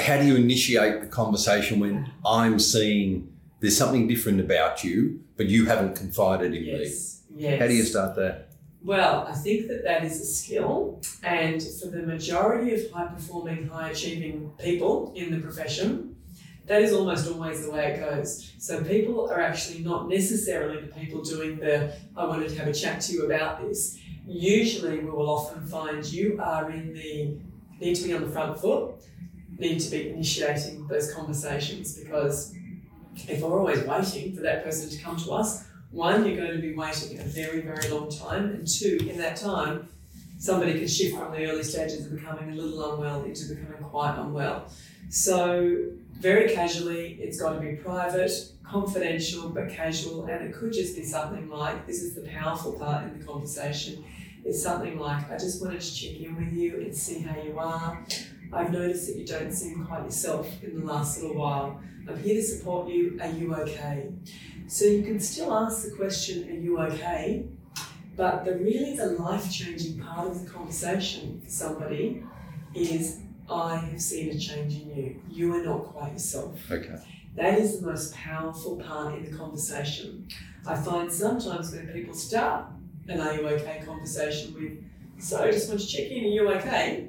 how 0.00 0.18
do 0.18 0.26
you 0.26 0.36
initiate 0.36 1.00
the 1.00 1.06
conversation 1.06 1.80
when 1.80 2.10
I'm 2.24 2.58
seeing 2.58 3.32
there's 3.60 3.76
something 3.76 4.06
different 4.06 4.40
about 4.40 4.84
you, 4.84 5.20
but 5.36 5.46
you 5.46 5.66
haven't 5.66 5.96
confided 5.96 6.54
in 6.54 6.64
yes, 6.64 7.22
me? 7.30 7.42
Yes. 7.42 7.60
How 7.60 7.66
do 7.66 7.74
you 7.74 7.82
start 7.84 8.16
that? 8.16 8.45
Well, 8.86 9.26
I 9.28 9.34
think 9.34 9.66
that 9.68 9.82
that 9.84 10.04
is 10.04 10.20
a 10.20 10.24
skill, 10.24 11.00
and 11.22 11.62
for 11.62 11.88
the 11.88 12.02
majority 12.02 12.72
of 12.72 12.90
high 12.92 13.06
performing, 13.06 13.66
high 13.66 13.90
achieving 13.90 14.52
people 14.58 15.12
in 15.14 15.32
the 15.32 15.40
profession, 15.40 16.16
that 16.66 16.82
is 16.82 16.92
almost 16.92 17.28
always 17.30 17.64
the 17.64 17.70
way 17.72 17.92
it 17.92 18.00
goes. 18.00 18.52
So 18.58 18.82
people 18.82 19.28
are 19.30 19.40
actually 19.40 19.80
not 19.84 20.08
necessarily 20.08 20.80
the 20.80 20.88
people 20.88 21.22
doing 21.22 21.58
the 21.58 21.92
I 22.16 22.24
wanted 22.24 22.48
to 22.48 22.58
have 22.58 22.68
a 22.68 22.72
chat 22.72 23.00
to 23.02 23.12
you 23.12 23.26
about 23.26 23.60
this 23.60 23.98
usually 24.26 24.98
we 24.98 25.10
will 25.10 25.30
often 25.30 25.66
find 25.66 26.04
you 26.04 26.38
are 26.42 26.70
in 26.70 26.92
the 26.92 27.36
need 27.80 27.94
to 27.94 28.04
be 28.04 28.14
on 28.14 28.22
the 28.22 28.30
front 28.30 28.58
foot, 28.58 28.94
need 29.58 29.78
to 29.78 29.90
be 29.90 30.10
initiating 30.10 30.86
those 30.88 31.12
conversations 31.14 31.96
because 31.96 32.54
if 33.28 33.40
we're 33.40 33.58
always 33.58 33.82
waiting 33.84 34.34
for 34.34 34.42
that 34.42 34.64
person 34.64 34.90
to 34.90 35.02
come 35.02 35.16
to 35.16 35.32
us, 35.32 35.65
one, 35.90 36.26
you're 36.26 36.36
going 36.36 36.52
to 36.52 36.62
be 36.62 36.74
waiting 36.74 37.18
a 37.18 37.22
very, 37.22 37.60
very 37.60 37.88
long 37.88 38.10
time, 38.10 38.50
and 38.50 38.66
two, 38.66 38.98
in 39.08 39.18
that 39.18 39.36
time, 39.36 39.88
somebody 40.38 40.78
can 40.78 40.88
shift 40.88 41.16
from 41.16 41.32
the 41.32 41.46
early 41.46 41.62
stages 41.62 42.06
of 42.06 42.16
becoming 42.16 42.50
a 42.50 42.54
little 42.54 42.94
unwell 42.94 43.24
into 43.24 43.54
becoming 43.54 43.82
quite 43.84 44.18
unwell. 44.18 44.68
So, 45.08 45.86
very 46.12 46.54
casually, 46.54 47.18
it's 47.20 47.40
got 47.40 47.54
to 47.54 47.60
be 47.60 47.76
private, 47.76 48.30
confidential, 48.64 49.48
but 49.48 49.70
casual, 49.70 50.26
and 50.26 50.44
it 50.44 50.54
could 50.54 50.72
just 50.72 50.96
be 50.96 51.04
something 51.04 51.48
like 51.48 51.86
this 51.86 52.02
is 52.02 52.14
the 52.14 52.22
powerful 52.22 52.72
part 52.72 53.04
in 53.04 53.18
the 53.18 53.24
conversation 53.24 54.04
is 54.46 54.62
something 54.62 54.98
like, 54.98 55.30
I 55.30 55.36
just 55.36 55.60
wanted 55.62 55.80
to 55.80 55.94
check 55.94 56.20
in 56.20 56.36
with 56.36 56.52
you 56.52 56.80
and 56.80 56.94
see 56.94 57.20
how 57.20 57.40
you 57.40 57.58
are. 57.58 58.04
I've 58.52 58.70
noticed 58.70 59.08
that 59.08 59.16
you 59.16 59.26
don't 59.26 59.50
seem 59.50 59.84
quite 59.84 60.04
yourself 60.04 60.48
in 60.62 60.78
the 60.78 60.86
last 60.86 61.20
little 61.20 61.36
while. 61.36 61.80
I'm 62.08 62.22
here 62.22 62.34
to 62.34 62.42
support 62.42 62.88
you. 62.88 63.18
Are 63.20 63.28
you 63.28 63.52
okay? 63.54 64.08
So 64.68 64.84
you 64.84 65.02
can 65.02 65.20
still 65.20 65.54
ask 65.54 65.84
the 65.84 65.94
question, 65.94 66.48
Are 66.48 66.54
you 66.54 66.78
okay? 66.78 67.46
But 68.16 68.44
the 68.44 68.54
really 68.56 68.96
the 68.96 69.06
life 69.06 69.50
changing 69.50 70.00
part 70.00 70.28
of 70.28 70.44
the 70.44 70.50
conversation 70.50 71.40
for 71.44 71.50
somebody 71.50 72.22
is 72.74 73.20
I 73.48 73.76
have 73.76 74.00
seen 74.00 74.30
a 74.30 74.38
change 74.38 74.80
in 74.80 74.96
you. 74.96 75.22
You 75.28 75.54
are 75.54 75.62
not 75.62 75.84
quite 75.84 76.12
yourself. 76.12 76.58
Okay. 76.70 76.96
That 77.36 77.58
is 77.58 77.80
the 77.80 77.86
most 77.86 78.14
powerful 78.14 78.76
part 78.76 79.14
in 79.18 79.30
the 79.30 79.36
conversation. 79.36 80.26
I 80.66 80.74
find 80.74 81.12
sometimes 81.12 81.72
when 81.72 81.86
people 81.88 82.14
start 82.14 82.66
an 83.08 83.20
are 83.20 83.34
you 83.34 83.46
okay 83.46 83.82
conversation 83.84 84.54
with, 84.54 85.22
so 85.22 85.44
I 85.44 85.52
just 85.52 85.68
want 85.68 85.80
to 85.80 85.86
check 85.86 86.10
in, 86.10 86.24
are 86.24 86.28
you 86.28 86.48
okay? 86.54 87.08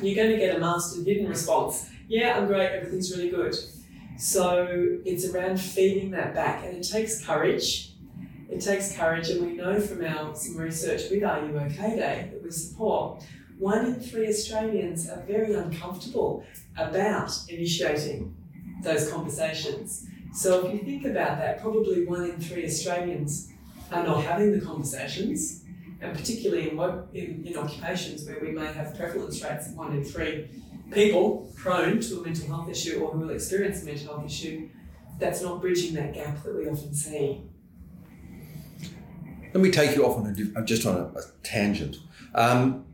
You're 0.00 0.16
going 0.16 0.30
to 0.30 0.38
get 0.38 0.56
a 0.56 0.58
mastered 0.58 1.06
hidden 1.06 1.28
response. 1.28 1.90
Yeah, 2.08 2.38
I'm 2.38 2.46
great, 2.46 2.70
everything's 2.70 3.14
really 3.14 3.30
good. 3.30 3.54
So 4.22 5.00
it's 5.04 5.28
around 5.28 5.60
feeding 5.60 6.12
that 6.12 6.32
back, 6.32 6.64
and 6.64 6.76
it 6.76 6.88
takes 6.88 7.26
courage. 7.26 7.94
It 8.48 8.60
takes 8.60 8.96
courage, 8.96 9.30
and 9.30 9.44
we 9.44 9.54
know 9.54 9.80
from 9.80 10.04
our 10.04 10.36
some 10.36 10.56
research 10.58 11.10
with 11.10 11.24
Are 11.24 11.44
You 11.44 11.58
OK 11.58 11.96
Day 11.96 12.28
that 12.30 12.40
we 12.40 12.52
support, 12.52 13.24
one 13.58 13.84
in 13.84 13.94
three 13.96 14.28
Australians 14.28 15.10
are 15.10 15.20
very 15.22 15.54
uncomfortable 15.54 16.44
about 16.76 17.36
initiating 17.48 18.32
those 18.84 19.10
conversations. 19.10 20.06
So 20.32 20.66
if 20.66 20.72
you 20.72 20.84
think 20.84 21.04
about 21.04 21.38
that, 21.38 21.60
probably 21.60 22.06
one 22.06 22.22
in 22.30 22.38
three 22.38 22.64
Australians 22.64 23.50
are 23.90 24.04
not 24.04 24.22
having 24.22 24.52
the 24.52 24.64
conversations, 24.64 25.64
and 26.00 26.16
particularly 26.16 26.70
in, 26.70 26.78
in, 27.12 27.44
in 27.44 27.56
occupations 27.56 28.24
where 28.24 28.38
we 28.40 28.52
may 28.52 28.72
have 28.72 28.96
prevalence 28.96 29.42
rates 29.42 29.66
of 29.66 29.74
one 29.74 29.96
in 29.96 30.04
three 30.04 30.48
people 30.92 31.52
prone 31.56 32.00
to 32.00 32.20
a 32.20 32.24
mental 32.24 32.46
health 32.48 32.68
issue 32.68 33.00
or 33.00 33.12
who 33.12 33.20
will 33.20 33.30
experience 33.30 33.82
a 33.82 33.86
mental 33.86 34.14
health 34.14 34.26
issue, 34.26 34.68
that's 35.18 35.42
not 35.42 35.60
bridging 35.60 35.94
that 35.94 36.14
gap 36.14 36.42
that 36.42 36.54
we 36.54 36.68
often 36.68 36.94
see. 36.94 37.42
Let 39.54 39.62
me 39.62 39.70
take 39.70 39.94
you 39.94 40.04
off 40.06 40.18
on 40.18 40.26
a 40.56 40.64
just 40.64 40.86
on 40.86 40.96
a, 40.96 41.04
a 41.18 41.22
tangent. 41.42 41.98
Um, 42.34 42.86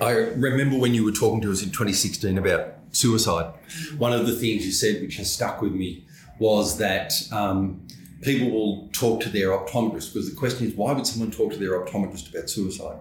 I 0.00 0.10
remember 0.12 0.78
when 0.78 0.94
you 0.94 1.04
were 1.04 1.12
talking 1.12 1.40
to 1.42 1.50
us 1.50 1.62
in 1.62 1.70
2016 1.70 2.38
about 2.38 2.74
suicide. 2.92 3.52
One 3.98 4.12
of 4.12 4.26
the 4.26 4.34
things 4.34 4.64
you 4.64 4.72
said, 4.72 5.00
which 5.00 5.16
has 5.16 5.32
stuck 5.32 5.62
with 5.62 5.72
me, 5.72 6.06
was 6.38 6.78
that 6.78 7.12
um, 7.32 7.86
people 8.22 8.50
will 8.50 8.88
talk 8.92 9.20
to 9.22 9.28
their 9.28 9.48
optometrist 9.48 10.12
because 10.12 10.30
the 10.30 10.36
question 10.36 10.66
is 10.66 10.74
why 10.74 10.92
would 10.92 11.06
someone 11.06 11.30
talk 11.30 11.52
to 11.52 11.58
their 11.58 11.80
optometrist 11.80 12.30
about 12.30 12.50
suicide? 12.50 12.98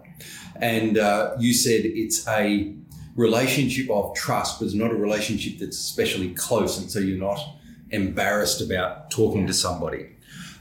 And 0.56 0.98
uh, 0.98 1.36
you 1.40 1.54
said 1.54 1.82
it's 1.84 2.28
a 2.28 2.76
relationship 3.16 3.90
of 3.90 4.16
trust, 4.16 4.60
but 4.60 4.66
it's 4.66 4.74
not 4.74 4.92
a 4.92 4.96
relationship 4.96 5.60
that's 5.60 5.78
especially 5.78 6.34
close, 6.34 6.80
and 6.80 6.90
so 6.90 7.00
you're 7.00 7.18
not 7.18 7.40
embarrassed 7.92 8.62
about 8.62 9.12
talking 9.12 9.46
to 9.48 9.54
somebody. 9.54 10.10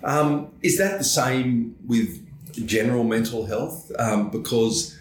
Um, 0.05 0.53
is 0.63 0.79
that 0.79 0.99
the 0.99 1.05
same 1.05 1.77
with 1.87 2.27
general 2.67 3.05
mental 3.05 3.47
health? 3.47 3.91
Um, 3.99 4.31
because 4.31 4.99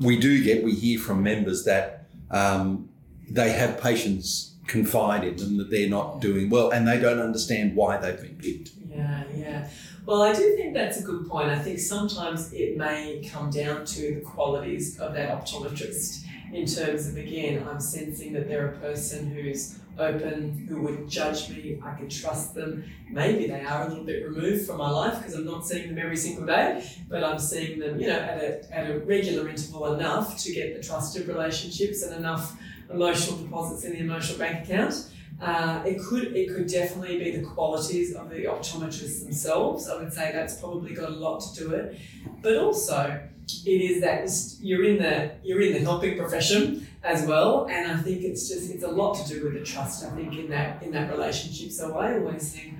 we 0.00 0.18
do 0.18 0.42
get, 0.42 0.64
we 0.64 0.74
hear 0.74 0.98
from 0.98 1.22
members 1.22 1.64
that 1.64 2.06
um, 2.30 2.88
they 3.30 3.52
have 3.52 3.80
patients 3.80 4.54
confide 4.66 5.24
in 5.24 5.36
them 5.36 5.56
that 5.58 5.70
they're 5.70 5.88
not 5.88 6.20
doing 6.20 6.50
well 6.50 6.70
and 6.70 6.86
they 6.86 7.00
don't 7.00 7.20
understand 7.20 7.74
why 7.74 7.96
they've 7.96 8.20
been 8.20 8.36
picked. 8.36 8.72
Yeah, 8.88 9.24
yeah. 9.34 9.68
Well, 10.04 10.22
I 10.22 10.32
do 10.32 10.56
think 10.56 10.74
that's 10.74 11.00
a 11.00 11.02
good 11.02 11.28
point. 11.28 11.48
I 11.48 11.58
think 11.58 11.78
sometimes 11.78 12.52
it 12.52 12.76
may 12.76 13.26
come 13.30 13.50
down 13.50 13.84
to 13.86 14.14
the 14.16 14.20
qualities 14.20 14.98
of 14.98 15.14
that 15.14 15.30
optometrist 15.30 16.24
in 16.52 16.66
terms 16.66 17.08
of, 17.08 17.16
again, 17.16 17.66
I'm 17.68 17.80
sensing 17.80 18.32
that 18.32 18.48
they're 18.48 18.68
a 18.68 18.78
person 18.78 19.30
who's 19.30 19.78
open, 19.98 20.66
who 20.68 20.80
would 20.82 21.08
judge 21.08 21.50
me, 21.50 21.78
I 21.84 21.94
can 21.94 22.08
trust 22.08 22.54
them. 22.54 22.84
Maybe 23.10 23.48
they 23.48 23.62
are 23.62 23.86
a 23.86 23.88
little 23.88 24.04
bit 24.04 24.24
removed 24.28 24.66
from 24.66 24.78
my 24.78 24.90
life 24.90 25.18
because 25.18 25.34
I'm 25.34 25.44
not 25.44 25.66
seeing 25.66 25.88
them 25.88 25.98
every 25.98 26.16
single 26.16 26.46
day, 26.46 26.88
but 27.08 27.24
I'm 27.24 27.38
seeing 27.38 27.78
them, 27.80 28.00
you 28.00 28.06
know, 28.06 28.18
at 28.18 28.38
a, 28.38 28.74
at 28.76 28.90
a 28.90 29.00
regular 29.00 29.48
interval 29.48 29.94
enough 29.94 30.38
to 30.44 30.52
get 30.52 30.76
the 30.76 30.82
trusted 30.82 31.26
relationships 31.26 32.02
and 32.02 32.14
enough 32.14 32.56
emotional 32.90 33.38
deposits 33.38 33.84
in 33.84 33.92
the 33.92 33.98
emotional 33.98 34.38
bank 34.38 34.64
account. 34.64 35.10
Uh, 35.40 35.82
it 35.86 36.00
could 36.00 36.36
it 36.36 36.48
could 36.48 36.66
definitely 36.66 37.16
be 37.18 37.36
the 37.36 37.46
qualities 37.46 38.14
of 38.14 38.28
the 38.28 38.44
optometrists 38.44 39.22
themselves. 39.22 39.88
I 39.88 39.96
would 39.96 40.12
say 40.12 40.32
that's 40.32 40.58
probably 40.60 40.94
got 40.94 41.10
a 41.10 41.14
lot 41.14 41.40
to 41.40 41.60
do 41.60 41.74
it, 41.74 41.96
but 42.42 42.56
also 42.56 43.20
it 43.64 43.80
is 43.90 44.00
that 44.02 44.28
you're 44.64 44.84
in 44.84 44.98
the 44.98 45.32
you're 45.42 45.60
in 45.60 45.72
the 45.72 45.80
helping 45.80 46.18
profession 46.18 46.86
as 47.02 47.26
well, 47.26 47.66
and 47.70 47.90
I 47.90 47.96
think 47.96 48.22
it's 48.22 48.48
just 48.48 48.70
it's 48.70 48.84
a 48.84 48.88
lot 48.88 49.14
to 49.18 49.28
do 49.28 49.44
with 49.44 49.54
the 49.54 49.64
trust. 49.64 50.04
I 50.04 50.10
think 50.10 50.34
in 50.36 50.48
that 50.50 50.82
in 50.82 50.92
that 50.92 51.10
relationship. 51.10 51.70
So 51.72 51.96
I 51.96 52.18
always 52.18 52.52
think 52.52 52.74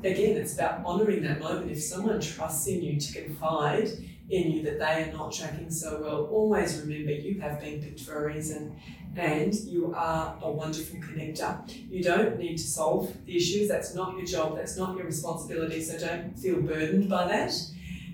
again 0.00 0.36
it's 0.36 0.54
about 0.54 0.84
honouring 0.84 1.22
that 1.24 1.40
moment. 1.40 1.70
If 1.70 1.82
someone 1.82 2.20
trusts 2.20 2.66
in 2.66 2.82
you 2.82 3.00
to 3.00 3.22
confide 3.22 3.88
in 4.28 4.50
you 4.50 4.62
that 4.62 4.78
they 4.78 5.04
are 5.04 5.12
not 5.12 5.32
tracking 5.32 5.70
so 5.70 6.00
well, 6.02 6.24
always 6.26 6.80
remember 6.80 7.12
you 7.12 7.40
have 7.40 7.60
been 7.60 7.80
picked 7.80 8.00
for 8.00 8.24
a 8.24 8.34
reason 8.34 8.76
and 9.16 9.54
you 9.54 9.94
are 9.94 10.36
a 10.42 10.50
wonderful 10.50 10.98
connector. 11.00 11.58
You 11.90 12.02
don't 12.02 12.38
need 12.38 12.56
to 12.58 12.64
solve 12.64 13.16
the 13.24 13.36
issues, 13.36 13.68
that's 13.68 13.94
not 13.94 14.16
your 14.16 14.26
job, 14.26 14.56
that's 14.56 14.76
not 14.76 14.96
your 14.96 15.06
responsibility, 15.06 15.80
so 15.82 15.98
don't 15.98 16.38
feel 16.38 16.60
burdened 16.60 17.08
by 17.08 17.28
that. 17.28 17.52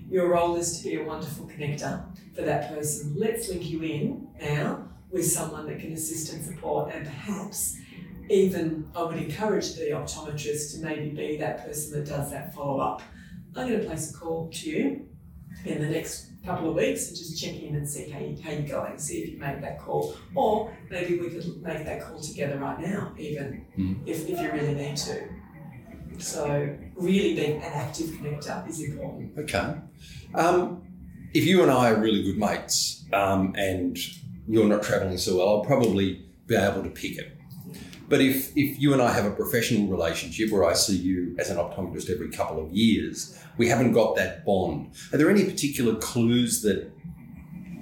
Your 0.09 0.29
role 0.29 0.55
is 0.55 0.77
to 0.77 0.83
be 0.83 0.95
a 0.95 1.03
wonderful 1.03 1.47
connector 1.47 2.05
for 2.35 2.41
that 2.41 2.73
person. 2.73 3.13
Let's 3.15 3.49
link 3.49 3.69
you 3.69 3.81
in 3.81 4.27
now 4.39 4.87
with 5.11 5.25
someone 5.25 5.67
that 5.67 5.79
can 5.79 5.93
assist 5.93 6.33
and 6.33 6.43
support, 6.43 6.93
and 6.93 7.05
perhaps 7.05 7.77
even 8.29 8.89
I 8.95 9.03
would 9.03 9.17
encourage 9.17 9.75
the 9.75 9.91
optometrist 9.91 10.73
to 10.73 10.81
maybe 10.81 11.09
be 11.09 11.37
that 11.37 11.65
person 11.65 11.99
that 11.99 12.09
does 12.09 12.31
that 12.31 12.53
follow 12.53 12.79
up. 12.79 13.01
I'm 13.55 13.67
going 13.67 13.81
to 13.81 13.85
place 13.85 14.13
a 14.13 14.17
call 14.17 14.49
to 14.51 14.69
you 14.69 15.07
in 15.65 15.81
the 15.81 15.87
next 15.87 16.31
couple 16.45 16.69
of 16.69 16.75
weeks 16.75 17.07
and 17.07 17.17
just 17.17 17.41
check 17.41 17.61
in 17.61 17.75
and 17.75 17.87
see 17.87 18.09
how, 18.09 18.19
you, 18.19 18.37
how 18.43 18.51
you're 18.51 18.67
going, 18.67 18.97
see 18.97 19.19
if 19.19 19.29
you 19.29 19.37
made 19.39 19.61
that 19.61 19.79
call. 19.79 20.15
Or 20.35 20.75
maybe 20.89 21.19
we 21.19 21.29
could 21.29 21.61
make 21.61 21.85
that 21.85 22.01
call 22.03 22.19
together 22.19 22.57
right 22.57 22.79
now, 22.79 23.13
even 23.17 23.65
mm. 23.77 23.97
if, 24.05 24.27
if 24.27 24.39
you 24.41 24.51
really 24.51 24.73
need 24.73 24.97
to. 24.97 25.27
So, 26.19 26.75
really 26.95 27.35
being 27.35 27.57
an 27.57 27.71
active 27.73 28.07
connector 28.07 28.67
is 28.69 28.81
important. 28.83 29.37
Okay. 29.37 29.75
Um, 30.35 30.83
if 31.33 31.45
you 31.45 31.61
and 31.61 31.71
I 31.71 31.91
are 31.91 31.95
really 31.95 32.23
good 32.23 32.37
mates 32.37 33.05
um, 33.13 33.53
and 33.57 33.97
you're 34.47 34.67
not 34.67 34.83
travelling 34.83 35.17
so 35.17 35.37
well, 35.37 35.49
I'll 35.49 35.65
probably 35.65 36.25
be 36.47 36.55
able 36.55 36.83
to 36.83 36.89
pick 36.89 37.17
it. 37.17 37.37
But 38.09 38.21
if, 38.21 38.55
if 38.55 38.79
you 38.79 38.93
and 38.93 39.01
I 39.01 39.11
have 39.11 39.25
a 39.25 39.31
professional 39.31 39.87
relationship 39.87 40.51
where 40.51 40.65
I 40.65 40.73
see 40.73 40.97
you 40.97 41.35
as 41.39 41.49
an 41.49 41.57
optometrist 41.57 42.11
every 42.11 42.29
couple 42.29 42.63
of 42.63 42.71
years, 42.71 43.39
we 43.57 43.67
haven't 43.67 43.93
got 43.93 44.15
that 44.17 44.45
bond. 44.45 44.91
Are 45.11 45.17
there 45.17 45.29
any 45.29 45.45
particular 45.45 45.95
clues 45.95 46.61
that 46.63 46.91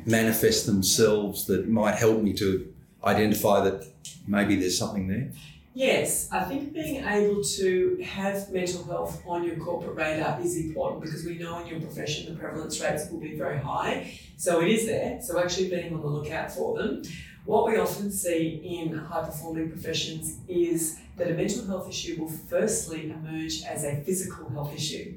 manifest 0.06 0.66
themselves 0.66 1.48
that 1.48 1.68
might 1.68 1.96
help 1.96 2.22
me 2.22 2.34
to 2.34 2.72
identify 3.04 3.64
that 3.64 3.84
maybe 4.28 4.56
there's 4.56 4.78
something 4.78 5.08
there? 5.08 5.32
Yes, 5.74 6.28
I 6.34 6.44
think 6.44 6.74
being 6.74 7.06
able 7.06 7.42
to 7.42 8.04
have 8.04 8.52
mental 8.52 8.84
health 8.84 9.24
on 9.26 9.46
your 9.46 9.56
corporate 9.56 9.96
radar 9.96 10.40
is 10.42 10.58
important 10.58 11.02
because 11.02 11.24
we 11.24 11.38
know 11.38 11.60
in 11.60 11.68
your 11.68 11.80
profession 11.80 12.34
the 12.34 12.38
prevalence 12.38 12.82
rates 12.82 13.10
will 13.10 13.22
be 13.22 13.38
very 13.38 13.58
high. 13.58 14.20
So 14.36 14.62
it 14.62 14.68
is 14.68 14.86
there. 14.86 15.22
So 15.22 15.40
actually 15.40 15.70
being 15.70 15.94
on 15.94 16.02
the 16.02 16.08
lookout 16.08 16.52
for 16.52 16.78
them. 16.78 17.04
What 17.46 17.68
we 17.68 17.78
often 17.78 18.12
see 18.12 18.62
in 18.64 18.98
high 18.98 19.24
performing 19.24 19.70
professions 19.72 20.38
is 20.48 21.00
that 21.16 21.32
a 21.32 21.34
mental 21.34 21.66
health 21.66 21.88
issue 21.88 22.20
will 22.20 22.30
firstly 22.30 23.10
emerge 23.10 23.64
as 23.64 23.86
a 23.86 23.96
physical 24.02 24.50
health 24.50 24.76
issue. 24.76 25.16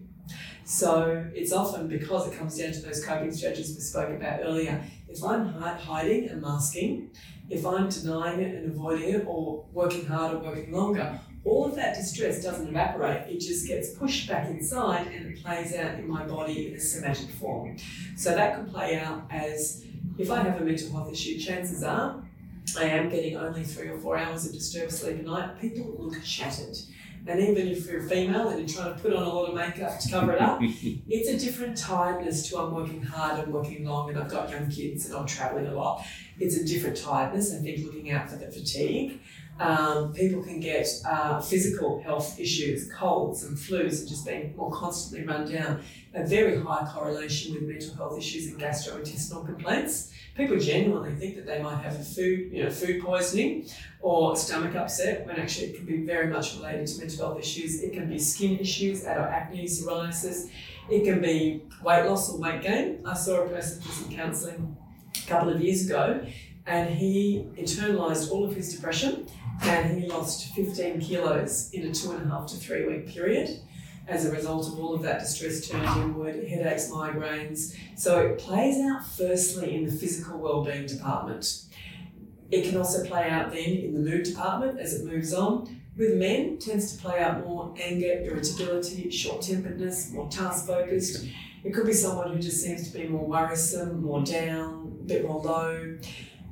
So 0.65 1.27
it's 1.35 1.53
often 1.53 1.89
because 1.89 2.29
it 2.29 2.39
comes 2.39 2.57
down 2.57 2.73
to 2.73 2.81
those 2.81 3.05
coping 3.05 3.33
strategies 3.33 3.75
we 3.75 3.81
spoke 3.81 4.11
about 4.11 4.41
earlier. 4.43 4.83
If 5.09 5.23
I'm 5.23 5.49
hiding 5.49 6.29
and 6.31 6.41
masking, 6.41 7.11
if 7.51 7.67
I'm 7.67 7.89
denying 7.89 8.41
it 8.41 8.55
and 8.55 8.71
avoiding 8.71 9.15
it, 9.15 9.25
or 9.27 9.65
working 9.73 10.07
harder, 10.07 10.39
working 10.39 10.73
longer, 10.73 11.21
all 11.45 11.67
of 11.67 11.75
that 11.77 11.95
distress 11.95 12.43
doesn't 12.43 12.69
evaporate. 12.69 13.29
It 13.29 13.41
just 13.41 13.67
gets 13.67 13.91
pushed 13.91 14.29
back 14.29 14.49
inside 14.49 15.09
and 15.09 15.27
it 15.27 15.43
plays 15.43 15.75
out 15.75 15.99
in 15.99 16.09
my 16.09 16.25
body 16.25 16.69
in 16.69 16.75
a 16.75 16.81
somatic 16.81 17.29
form. 17.31 17.77
So 18.17 18.35
that 18.35 18.57
could 18.57 18.73
play 18.73 18.99
out 18.99 19.27
as 19.31 19.85
if 20.17 20.31
I 20.31 20.43
have 20.43 20.61
a 20.61 20.65
mental 20.65 20.91
health 20.93 21.13
issue, 21.13 21.39
chances 21.39 21.83
are 21.83 22.25
I 22.79 22.85
am 22.85 23.09
getting 23.09 23.37
only 23.37 23.63
three 23.63 23.89
or 23.89 23.99
four 23.99 24.17
hours 24.17 24.47
of 24.47 24.53
disturbed 24.53 24.91
sleep 24.91 25.21
a 25.21 25.23
night. 25.23 25.61
People 25.61 25.95
look 25.99 26.25
shattered. 26.25 26.77
And 27.27 27.41
even 27.41 27.69
if 27.69 27.87
you're 27.87 28.01
a 28.01 28.09
female 28.09 28.49
and 28.51 28.59
you're 28.59 28.69
trying 28.69 28.95
to 28.95 29.01
put 29.01 29.15
on 29.15 29.23
a 29.23 29.29
lot 29.29 29.49
of 29.49 29.55
makeup 29.55 29.99
to 29.99 30.11
cover 30.11 30.33
it 30.33 30.41
up, 30.41 30.61
it's 31.09 31.29
a 31.29 31.39
different 31.39 31.77
tiredness 31.77 32.49
to 32.51 32.59
I'm 32.59 32.75
working 32.75 33.03
hard 33.03 33.43
and 33.43 33.53
working 33.53 33.87
long 33.87 34.11
and 34.11 34.19
I've 34.19 34.31
got 34.31 34.51
young 34.51 34.71
kids 34.71 35.07
and 35.07 35.15
I'm 35.15 35.27
traveling 35.27 35.67
a 35.67 35.75
lot. 35.75 36.05
It's 36.39 36.57
a 36.57 36.65
different 36.65 36.97
tiredness. 36.99 37.55
I 37.55 37.59
think 37.59 37.85
looking 37.85 38.11
out 38.11 38.29
for 38.29 38.37
the 38.37 38.51
fatigue. 38.51 39.21
Um, 39.59 40.13
people 40.13 40.43
can 40.43 40.59
get 40.59 40.89
uh, 41.07 41.41
physical 41.41 42.03
health 42.03 42.41
issues, 42.41 42.91
colds 42.93 43.45
and 43.45 43.57
flus, 43.57 44.01
and 44.01 44.09
just 44.09 44.27
being 44.27 44.55
more 44.57 44.71
constantly 44.73 45.27
run 45.27 45.51
down. 45.51 45.81
A 46.13 46.27
very 46.27 46.61
high 46.61 46.89
correlation 46.93 47.55
with 47.55 47.63
mental 47.63 47.95
health 47.95 48.19
issues 48.19 48.49
and 48.49 48.61
gastrointestinal 48.61 49.47
complaints. 49.47 50.13
People 50.37 50.59
genuinely 50.59 51.15
think 51.15 51.37
that 51.37 51.47
they 51.47 51.63
might 51.63 51.77
have 51.77 51.95
a 51.95 52.03
food, 52.03 52.51
you 52.53 52.65
know, 52.65 52.71
food 52.71 53.03
poisoning 53.03 53.67
or 54.01 54.37
stomach 54.37 54.75
upset, 54.75 55.25
when 55.27 55.37
actually 55.37 55.69
it 55.69 55.77
can 55.77 55.87
be 55.87 56.05
very 56.05 56.27
much 56.27 56.57
related 56.57 56.87
to 56.89 56.99
mental 56.99 57.27
health 57.27 57.39
issues. 57.39 57.83
It 57.83 57.93
can 57.93 58.09
be 58.09 58.19
skin 58.19 58.59
issues, 58.59 59.05
adult 59.05 59.29
acne, 59.29 59.65
psoriasis. 59.67 60.51
It 60.91 61.05
can 61.05 61.21
be 61.21 61.63
weight 61.83 62.05
loss 62.07 62.33
or 62.33 62.41
weight 62.41 62.63
gain. 62.63 63.01
I 63.07 63.15
saw 63.15 63.43
a 63.43 63.49
person 63.49 63.81
for 63.81 63.93
some 63.93 64.11
counselling 64.11 64.77
a 65.17 65.29
couple 65.29 65.51
of 65.51 65.61
years 65.61 65.87
ago, 65.87 66.27
and 66.67 66.91
he 66.93 67.47
internalized 67.57 68.31
all 68.33 68.45
of 68.45 68.57
his 68.57 68.75
depression 68.75 69.29
and 69.63 70.01
he 70.01 70.09
lost 70.09 70.53
15 70.55 71.01
kilos 71.01 71.71
in 71.73 71.87
a 71.87 71.95
two 71.95 72.13
and 72.13 72.27
a 72.27 72.29
half 72.29 72.47
to 72.49 72.57
three 72.57 72.87
week 72.87 73.07
period 73.07 73.61
as 74.07 74.27
a 74.27 74.31
result 74.31 74.69
of 74.69 74.79
all 74.79 74.95
of 74.95 75.03
that 75.03 75.21
distress 75.21 75.67
turned 75.67 75.87
inward, 76.03 76.47
headaches, 76.49 76.91
migraines. 76.91 77.77
So 77.97 78.21
it 78.21 78.39
plays 78.39 78.79
out 78.79 79.07
firstly 79.07 79.75
in 79.75 79.87
the 79.87 79.93
physical 79.93 80.39
well-being 80.39 80.87
department. 80.87 81.65
It 82.51 82.69
can 82.69 82.77
also 82.77 83.05
play 83.05 83.29
out 83.29 83.51
then 83.51 83.71
in 83.71 83.95
the 83.95 84.01
mood 84.01 84.25
department 84.25 84.79
as 84.79 84.95
it 84.95 85.07
moves 85.07 85.33
on. 85.33 85.81
With 85.97 86.17
men, 86.17 86.59
tends 86.59 86.95
to 86.95 87.01
play 87.01 87.21
out 87.21 87.47
more 87.47 87.73
anger, 87.81 88.21
irritability, 88.25 89.11
short-temperedness, 89.11 90.13
more 90.13 90.29
task-focused. 90.29 91.27
It 91.63 91.73
could 91.73 91.87
be 91.87 91.93
someone 91.93 92.33
who 92.33 92.39
just 92.41 92.61
seems 92.63 92.91
to 92.91 92.99
be 92.99 93.09
more 93.09 93.27
worrisome, 93.27 94.03
more 94.03 94.23
down, 94.23 94.99
a 95.01 95.05
bit 95.05 95.27
more 95.27 95.41
low. 95.41 95.99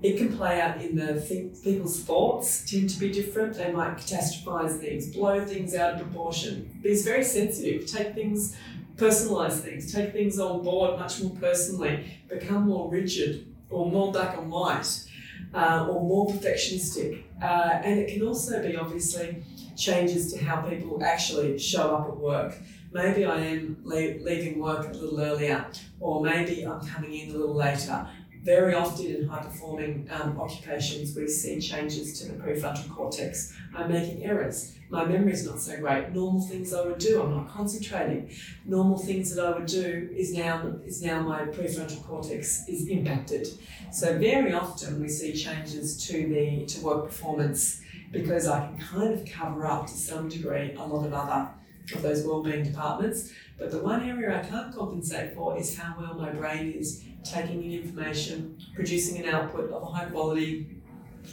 It 0.03 0.19
can 0.19 0.37
play 0.37 0.61
out 0.61 0.83
in 0.83 0.97
the 0.97 1.21
th- 1.21 1.63
people's 1.63 2.01
thoughts 2.01 2.69
tend 2.69 2.91
to 2.91 2.99
be 2.99 3.13
different. 3.13 3.55
They 3.55 3.71
might 3.71 3.97
catastrophize 3.97 4.79
things, 4.81 5.15
blow 5.15 5.45
things 5.45 5.75
out 5.75 5.95
of 5.95 6.01
proportion, 6.01 6.81
be 6.83 7.01
very 7.03 7.23
sensitive, 7.23 7.87
take 7.87 8.15
things, 8.15 8.57
personalize 8.97 9.61
things, 9.61 9.93
take 9.93 10.13
things 10.13 10.41
on 10.41 10.65
board 10.65 10.99
much 10.99 11.23
more 11.23 11.37
personally, 11.37 12.19
become 12.29 12.65
more 12.69 12.91
rigid 12.91 13.47
or 13.71 13.91
more 13.91 14.11
black 14.13 14.37
and 14.37 14.51
white. 14.51 15.07
Uh, 15.55 15.87
or 15.91 16.01
more 16.03 16.27
perfectionistic. 16.29 17.25
Uh, 17.43 17.79
and 17.85 17.99
it 18.01 18.11
can 18.11 18.27
also 18.27 18.63
be 18.63 18.75
obviously 18.75 19.43
changes 19.77 20.33
to 20.33 20.43
how 20.43 20.63
people 20.63 21.03
actually 21.05 21.59
show 21.59 21.95
up 21.95 22.09
at 22.09 22.17
work. 22.17 22.55
Maybe 22.91 23.27
I 23.27 23.39
am 23.39 23.77
le- 23.83 24.19
leaving 24.23 24.61
work 24.61 24.87
a 24.89 24.93
little 24.97 25.21
earlier, 25.21 25.67
or 26.01 26.23
maybe 26.23 26.63
I'm 26.63 26.81
coming 26.87 27.13
in 27.13 27.31
a 27.31 27.33
little 27.37 27.55
later, 27.55 28.09
very 28.43 28.75
often 28.75 29.07
in 29.07 29.29
high 29.29 29.43
performing 29.43 30.09
um, 30.11 30.39
occupations, 30.41 31.15
we 31.15 31.29
see 31.29 31.61
changes 31.61 32.19
to 32.19 32.33
the 32.33 32.43
prefrontal 32.43 32.91
cortex. 32.91 33.57
I'm 33.75 33.91
making 33.91 34.25
errors. 34.25 34.75
My 34.91 35.05
memory 35.05 35.33
is 35.33 35.47
not 35.47 35.61
so 35.61 35.79
great. 35.79 36.11
Normal 36.11 36.43
things 36.43 36.75
I 36.75 36.85
would 36.85 36.99
do, 36.99 37.23
I'm 37.23 37.31
not 37.31 37.49
concentrating. 37.49 38.31
Normal 38.67 38.99
things 38.99 39.35
that 39.35 39.47
I 39.47 39.57
would 39.57 39.67
do 39.67 40.11
is 40.15 40.35
now 40.35 40.75
is 40.85 41.03
now 41.03 41.23
my 41.23 41.43
prefrontal 41.43 42.05
cortex 42.05 42.69
is 42.69 42.89
impacted. 42.89 43.47
So 43.93 44.19
very 44.19 44.53
often 44.53 45.01
we 45.01 45.09
see 45.09 45.33
changes 45.35 46.05
to 46.09 46.13
the 46.13 46.67
to 46.67 46.81
work 46.81 47.07
performance 47.07 47.81
because 48.11 48.49
I 48.49 48.67
can 48.67 48.79
kind 48.79 49.15
of 49.15 49.25
cover 49.25 49.67
up 49.67 49.87
to 49.87 49.93
some 49.93 50.29
degree 50.29 50.75
a 50.75 50.85
lot 50.85 51.07
of 51.07 51.15
other 51.15 51.49
of 51.95 52.03
those 52.03 52.25
wellbeing 52.25 52.65
departments. 52.65 53.33
But 53.63 53.71
the 53.71 53.79
one 53.79 54.03
area 54.03 54.37
I 54.37 54.45
can't 54.45 54.75
compensate 54.75 55.37
for 55.37 55.57
is 55.57 55.79
how 55.79 55.95
well 55.97 56.15
my 56.15 56.31
brain 56.31 56.73
is 56.73 57.05
taking 57.23 57.63
in 57.63 57.71
information, 57.81 58.59
producing 58.75 59.25
an 59.25 59.33
output 59.33 59.71
of 59.71 59.95
high 59.95 60.07
quality 60.07 60.67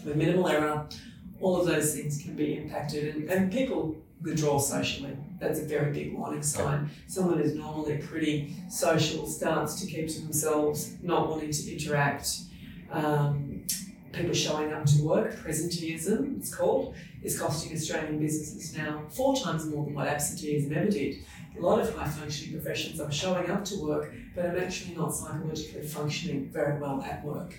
with 0.05 0.15
minimal 0.15 0.47
error. 0.47 0.87
All 1.41 1.59
of 1.59 1.65
those 1.65 1.95
things 1.95 2.21
can 2.21 2.35
be 2.35 2.55
impacted, 2.57 3.15
and, 3.15 3.29
and 3.31 3.51
people 3.51 3.95
withdraw 4.21 4.59
socially. 4.59 5.17
That's 5.39 5.59
a 5.59 5.65
very 5.65 5.91
big 5.91 6.13
warning 6.13 6.43
sign. 6.43 6.91
Someone 7.07 7.39
who's 7.39 7.55
normally 7.55 7.97
pretty 7.97 8.53
social 8.69 9.25
starts 9.25 9.81
to 9.81 9.87
keep 9.87 10.07
to 10.09 10.21
themselves, 10.21 10.97
not 11.01 11.29
wanting 11.29 11.49
to 11.49 11.73
interact. 11.73 12.41
Um, 12.91 13.65
people 14.11 14.33
showing 14.33 14.71
up 14.71 14.85
to 14.85 15.03
work, 15.03 15.35
presenteeism, 15.35 16.37
it's 16.37 16.53
called, 16.53 16.95
is 17.23 17.39
costing 17.39 17.73
Australian 17.73 18.19
businesses 18.19 18.77
now 18.77 19.03
four 19.09 19.35
times 19.35 19.65
more 19.65 19.85
than 19.85 19.93
what 19.93 20.07
absenteeism 20.07 20.77
ever 20.77 20.89
did. 20.89 21.17
A 21.57 21.61
lot 21.61 21.79
of 21.79 21.95
high 21.95 22.07
functioning 22.07 22.59
professions 22.61 22.99
are 23.01 23.11
showing 23.11 23.49
up 23.49 23.65
to 23.65 23.75
work, 23.81 24.13
but 24.35 24.45
I'm 24.45 24.57
actually 24.57 24.95
not 24.95 25.13
psychologically 25.13 25.81
functioning 25.81 26.49
very 26.49 26.79
well 26.79 27.01
at 27.01 27.23
work. 27.23 27.53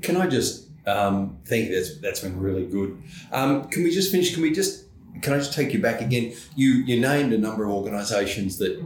Can 0.00 0.16
I 0.16 0.26
just 0.26 0.68
um, 0.86 1.38
think 1.44 1.70
that's 1.70 1.98
that's 1.98 2.20
been 2.20 2.38
really 2.40 2.66
good. 2.66 3.00
Um, 3.30 3.68
can 3.68 3.84
we 3.84 3.90
just 3.90 4.10
finish? 4.10 4.34
Can 4.34 4.42
we 4.42 4.52
just 4.52 4.86
can 5.20 5.34
I 5.34 5.38
just 5.38 5.52
take 5.52 5.72
you 5.72 5.80
back 5.80 6.00
again? 6.00 6.34
You 6.56 6.70
you 6.70 7.00
named 7.00 7.32
a 7.32 7.38
number 7.38 7.64
of 7.64 7.70
organisations 7.70 8.58
that 8.58 8.80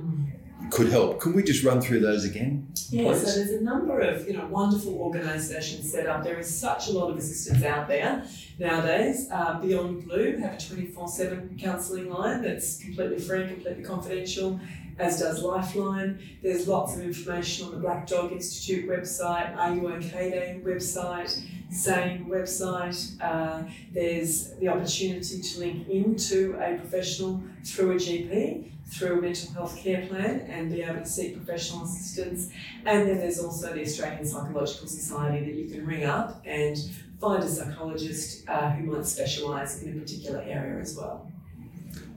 could 0.71 0.91
help. 0.91 1.21
Can 1.21 1.33
we 1.33 1.43
just 1.43 1.65
run 1.65 1.81
through 1.81 2.01
those 2.01 2.25
again? 2.25 2.73
Yeah, 2.91 3.13
please? 3.13 3.21
so 3.21 3.39
there's 3.39 3.61
a 3.61 3.65
number 3.65 4.01
of 4.01 4.27
you 4.27 4.35
know 4.35 4.47
wonderful 4.47 4.95
organisations 4.95 5.91
set 5.91 6.07
up. 6.07 6.25
There 6.25 6.39
is 6.39 6.61
such 6.61 6.89
a 6.89 6.93
lot 6.93 7.11
of 7.11 7.17
assistance 7.17 7.63
out 7.65 7.89
there 7.89 8.25
nowadays. 8.59 9.29
Uh, 9.31 9.61
Beyond 9.61 10.05
Blue 10.05 10.37
have 10.39 10.55
a 10.55 10.57
24/7 10.57 11.59
counselling 11.59 12.11
line 12.11 12.43
that's 12.43 12.79
completely 12.79 13.19
free, 13.19 13.47
completely 13.47 13.85
confidential. 13.85 14.61
As 14.99 15.21
does 15.21 15.43
Lifeline. 15.43 16.19
There's 16.43 16.67
lots 16.67 16.97
of 16.97 17.03
information 17.03 17.67
on 17.67 17.73
the 17.73 17.81
Black 17.81 18.07
Dog 18.07 18.33
Institute 18.33 18.89
website, 18.89 19.55
Are 19.55 19.75
You 19.75 19.93
OK 19.93 20.31
Day 20.31 20.61
website, 20.65 21.39
SANE 21.71 22.25
website. 22.25 23.21
Uh, 23.21 23.65
there's 23.93 24.55
the 24.55 24.69
opportunity 24.69 25.43
to 25.43 25.59
link 25.61 25.89
into 25.91 26.57
a 26.59 26.79
professional 26.79 27.43
through 27.63 27.93
a 27.93 27.95
GP 27.97 28.71
through 28.89 29.19
a 29.19 29.21
mental 29.21 29.53
health 29.53 29.77
care 29.77 30.07
plan 30.07 30.41
and 30.49 30.71
be 30.71 30.83
able 30.83 31.01
to 31.01 31.07
seek 31.07 31.37
professional 31.37 31.85
assistance. 31.85 32.51
And 32.85 33.09
then 33.09 33.19
there's 33.19 33.41
also 33.41 33.75
the 33.75 33.83
Australian 33.83 34.25
Psychological 34.25 34.87
Society 34.87 35.45
that 35.45 35.55
you 35.55 35.69
can 35.69 35.85
ring 35.85 36.05
up 36.05 36.43
and 36.45 36.77
find 37.21 37.43
a 37.43 37.49
psychologist 37.49 38.49
uh, 38.49 38.71
who 38.71 38.93
might 38.93 39.05
specialise 39.07 39.83
in 39.83 39.97
a 39.97 40.01
particular 40.01 40.41
area 40.41 40.81
as 40.81 40.97
well. 40.97 41.31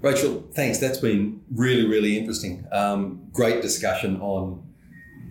Rachel, 0.01 0.45
thanks. 0.53 0.77
That's 0.77 0.99
been 0.99 1.41
really, 1.53 1.88
really 1.88 2.17
interesting. 2.17 2.65
Um, 2.71 3.27
great 3.34 3.62
discussion 3.62 4.21
on 4.21 4.63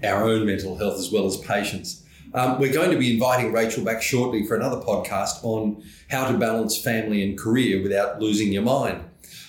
our 0.03 0.25
own 0.25 0.47
mental 0.47 0.77
health 0.77 0.99
as 0.99 1.11
well 1.11 1.27
as 1.27 1.37
patients. 1.39 2.05
Um, 2.35 2.59
we're 2.59 2.73
going 2.73 2.91
to 2.91 2.99
be 2.99 3.15
inviting 3.15 3.53
Rachel 3.53 3.85
back 3.85 4.03
shortly 4.03 4.45
for 4.45 4.55
another 4.55 4.77
podcast 4.77 5.43
on 5.43 5.83
how 6.11 6.31
to 6.31 6.37
balance 6.37 6.77
family 6.77 7.23
and 7.27 7.39
career 7.39 7.83
without 7.83 8.21
losing 8.21 8.53
your 8.53 8.63
mind. 8.63 9.08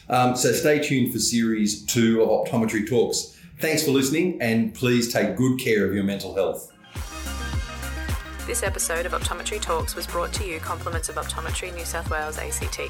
Um, 0.10 0.36
so 0.36 0.52
stay 0.52 0.80
tuned 0.80 1.14
for 1.14 1.20
series 1.20 1.86
two 1.86 2.22
of 2.22 2.30
Optometry 2.30 2.88
Talks. 2.88 3.38
Thanks 3.60 3.84
for 3.84 3.92
listening, 3.92 4.42
and 4.42 4.74
please 4.74 5.12
take 5.12 5.36
good 5.36 5.60
care 5.60 5.86
of 5.86 5.94
your 5.94 6.04
mental 6.04 6.34
health. 6.34 6.72
This 8.48 8.64
episode 8.64 9.06
of 9.06 9.12
Optometry 9.12 9.62
Talks 9.62 9.96
was 9.96 10.08
brought 10.08 10.34
to 10.34 10.46
you 10.46 10.60
compliments 10.60 11.10
of 11.10 11.16
Optometry 11.16 11.76
New 11.76 11.86
South 11.86 12.10
Wales 12.10 12.40
ACT. 12.40 12.90